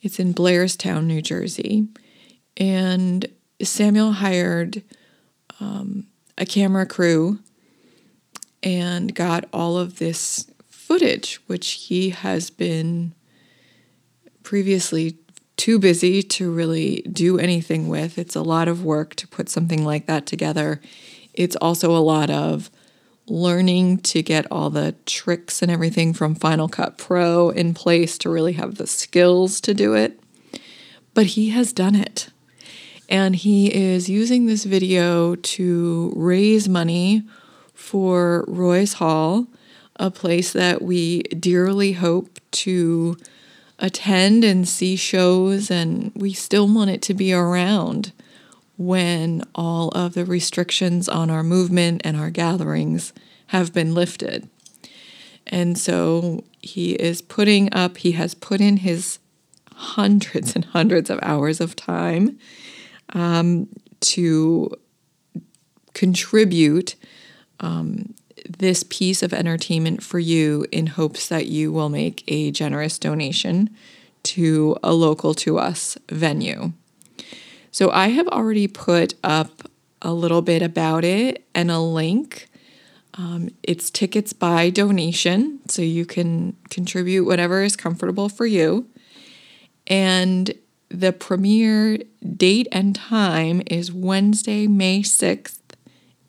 It's 0.00 0.18
in 0.18 0.32
Blairstown, 0.32 1.04
New 1.04 1.20
Jersey. 1.20 1.88
And 2.56 3.26
Samuel 3.62 4.12
hired 4.12 4.82
um, 5.60 6.06
a 6.38 6.46
camera 6.46 6.86
crew 6.86 7.38
and 8.62 9.14
got 9.14 9.44
all 9.52 9.76
of 9.76 9.98
this 9.98 10.50
footage, 10.70 11.38
which 11.46 11.72
he 11.72 12.08
has 12.08 12.48
been 12.48 13.12
previously 14.48 15.14
too 15.58 15.78
busy 15.78 16.22
to 16.22 16.50
really 16.50 17.02
do 17.12 17.38
anything 17.38 17.86
with. 17.86 18.16
It's 18.16 18.34
a 18.34 18.40
lot 18.40 18.66
of 18.66 18.82
work 18.82 19.14
to 19.16 19.28
put 19.28 19.50
something 19.50 19.84
like 19.84 20.06
that 20.06 20.24
together. 20.24 20.80
It's 21.34 21.54
also 21.56 21.94
a 21.94 22.00
lot 22.00 22.30
of 22.30 22.70
learning 23.26 23.98
to 23.98 24.22
get 24.22 24.46
all 24.50 24.70
the 24.70 24.94
tricks 25.04 25.60
and 25.60 25.70
everything 25.70 26.14
from 26.14 26.34
Final 26.34 26.66
Cut 26.66 26.96
Pro 26.96 27.50
in 27.50 27.74
place 27.74 28.16
to 28.16 28.30
really 28.30 28.54
have 28.54 28.76
the 28.76 28.86
skills 28.86 29.60
to 29.60 29.74
do 29.74 29.92
it. 29.92 30.18
But 31.12 31.26
he 31.26 31.50
has 31.50 31.74
done 31.74 31.94
it. 31.94 32.30
And 33.06 33.36
he 33.36 33.74
is 33.74 34.08
using 34.08 34.46
this 34.46 34.64
video 34.64 35.34
to 35.34 36.10
raise 36.16 36.70
money 36.70 37.22
for 37.74 38.46
Roy's 38.48 38.94
Hall, 38.94 39.46
a 39.96 40.10
place 40.10 40.54
that 40.54 40.80
we 40.80 41.24
dearly 41.24 41.92
hope 41.92 42.40
to 42.52 43.18
attend 43.78 44.44
and 44.44 44.68
see 44.68 44.96
shows, 44.96 45.70
and 45.70 46.12
we 46.14 46.32
still 46.32 46.68
want 46.68 46.90
it 46.90 47.02
to 47.02 47.14
be 47.14 47.32
around 47.32 48.12
when 48.76 49.42
all 49.54 49.88
of 49.90 50.14
the 50.14 50.24
restrictions 50.24 51.08
on 51.08 51.30
our 51.30 51.42
movement 51.42 52.00
and 52.04 52.16
our 52.16 52.30
gatherings 52.30 53.12
have 53.48 53.72
been 53.72 53.94
lifted. 53.94 54.48
And 55.46 55.78
so 55.78 56.44
he 56.60 56.92
is 56.92 57.22
putting 57.22 57.72
up, 57.72 57.98
he 57.98 58.12
has 58.12 58.34
put 58.34 58.60
in 58.60 58.78
his 58.78 59.18
hundreds 59.72 60.54
and 60.54 60.64
hundreds 60.64 61.08
of 61.08 61.18
hours 61.22 61.60
of 61.60 61.74
time 61.76 62.38
um, 63.14 63.68
to 64.00 64.70
contribute 65.94 66.94
um, 67.60 68.14
this 68.48 68.84
piece 68.88 69.22
of 69.22 69.32
entertainment 69.32 70.02
for 70.02 70.18
you 70.18 70.66
in 70.72 70.88
hopes 70.88 71.28
that 71.28 71.46
you 71.46 71.72
will 71.72 71.88
make 71.88 72.24
a 72.28 72.50
generous 72.50 72.98
donation 72.98 73.70
to 74.22 74.76
a 74.82 74.92
local 74.92 75.34
to 75.34 75.58
us 75.58 75.98
venue. 76.10 76.72
So 77.70 77.90
I 77.90 78.08
have 78.08 78.28
already 78.28 78.66
put 78.66 79.14
up 79.22 79.70
a 80.02 80.12
little 80.12 80.42
bit 80.42 80.62
about 80.62 81.04
it 81.04 81.46
and 81.54 81.70
a 81.70 81.78
link. 81.78 82.48
Um, 83.14 83.50
it's 83.62 83.90
tickets 83.90 84.32
by 84.32 84.70
donation, 84.70 85.60
so 85.68 85.82
you 85.82 86.06
can 86.06 86.56
contribute 86.70 87.24
whatever 87.24 87.62
is 87.62 87.76
comfortable 87.76 88.28
for 88.28 88.46
you. 88.46 88.86
And 89.86 90.52
the 90.88 91.12
premiere 91.12 91.98
date 92.36 92.68
and 92.70 92.94
time 92.94 93.62
is 93.66 93.92
Wednesday, 93.92 94.66
May 94.66 95.02
6th 95.02 95.58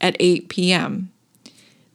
at 0.02 0.16
8 0.20 0.50
p.m. 0.50 1.12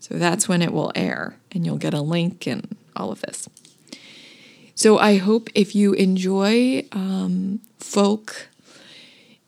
So 0.04 0.16
that's 0.18 0.46
when 0.46 0.60
it 0.60 0.70
will 0.70 0.92
air, 0.94 1.38
and 1.50 1.64
you'll 1.64 1.78
get 1.78 1.94
a 1.94 2.02
link 2.02 2.46
and 2.46 2.76
all 2.94 3.10
of 3.10 3.22
this. 3.22 3.48
So 4.74 4.98
I 4.98 5.16
hope 5.16 5.48
if 5.54 5.74
you 5.74 5.94
enjoy 5.94 6.86
um, 6.92 7.60
folk, 7.78 8.48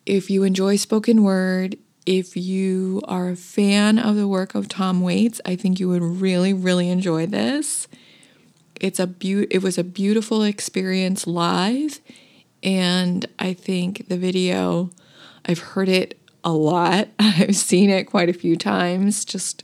if 0.07 0.30
you 0.30 0.44
enjoy 0.44 0.76
spoken 0.76 1.22
word, 1.22 1.76
if 2.07 2.38
you 2.38 3.02
are 3.07 3.28
a 3.28 3.36
fan 3.36 3.98
of 3.98 4.16
the 4.16 4.26
work 4.26 4.54
of 4.54 4.66
Tom 4.66 5.02
Waits, 5.02 5.42
I 5.44 5.57
think 5.57 5.78
you 5.78 5.90
would 5.90 6.02
really, 6.02 6.54
really 6.54 6.88
enjoy 6.88 7.26
this. 7.26 7.86
It's 8.80 8.98
a 8.98 9.07
be- 9.07 9.48
it 9.50 9.62
was 9.62 9.76
a 9.76 9.84
beautiful 9.84 10.42
experience 10.42 11.26
live, 11.26 12.00
and 12.62 13.26
I 13.38 13.52
think 13.52 14.09
the 14.09 14.16
video, 14.16 14.88
I've 15.44 15.59
heard 15.59 15.90
it 15.90 16.18
a 16.42 16.52
lot. 16.52 17.09
I've 17.18 17.57
seen 17.57 17.90
it 17.90 18.04
quite 18.04 18.30
a 18.30 18.32
few 18.32 18.57
times. 18.57 19.22
Just 19.26 19.62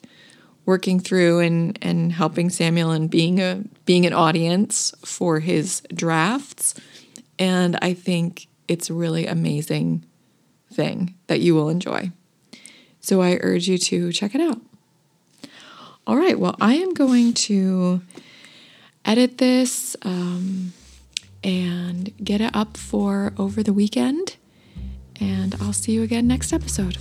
working 0.64 1.00
through 1.00 1.40
and 1.40 1.78
and 1.82 2.12
helping 2.12 2.50
Samuel 2.50 2.90
and 2.90 3.10
being 3.10 3.40
a 3.40 3.62
being 3.84 4.06
an 4.06 4.12
audience 4.12 4.94
for 5.04 5.40
his 5.40 5.82
drafts 5.94 6.74
and 7.38 7.78
I 7.82 7.94
think 7.94 8.46
it's 8.68 8.88
a 8.88 8.94
really 8.94 9.26
amazing 9.26 10.04
thing 10.72 11.14
that 11.26 11.40
you 11.40 11.54
will 11.54 11.68
enjoy. 11.68 12.12
So 13.00 13.20
I 13.20 13.38
urge 13.40 13.68
you 13.68 13.78
to 13.78 14.12
check 14.12 14.34
it 14.34 14.40
out. 14.40 14.60
All 16.06 16.16
right, 16.16 16.38
well, 16.38 16.56
I 16.60 16.74
am 16.74 16.94
going 16.94 17.34
to 17.34 18.00
edit 19.04 19.38
this 19.38 19.96
um, 20.02 20.72
and 21.42 22.12
get 22.22 22.40
it 22.40 22.54
up 22.54 22.76
for 22.76 23.32
over 23.38 23.62
the 23.62 23.72
weekend. 23.72 24.36
And 25.20 25.54
I'll 25.60 25.72
see 25.72 25.92
you 25.92 26.02
again 26.02 26.26
next 26.26 26.52
episode. 26.52 26.98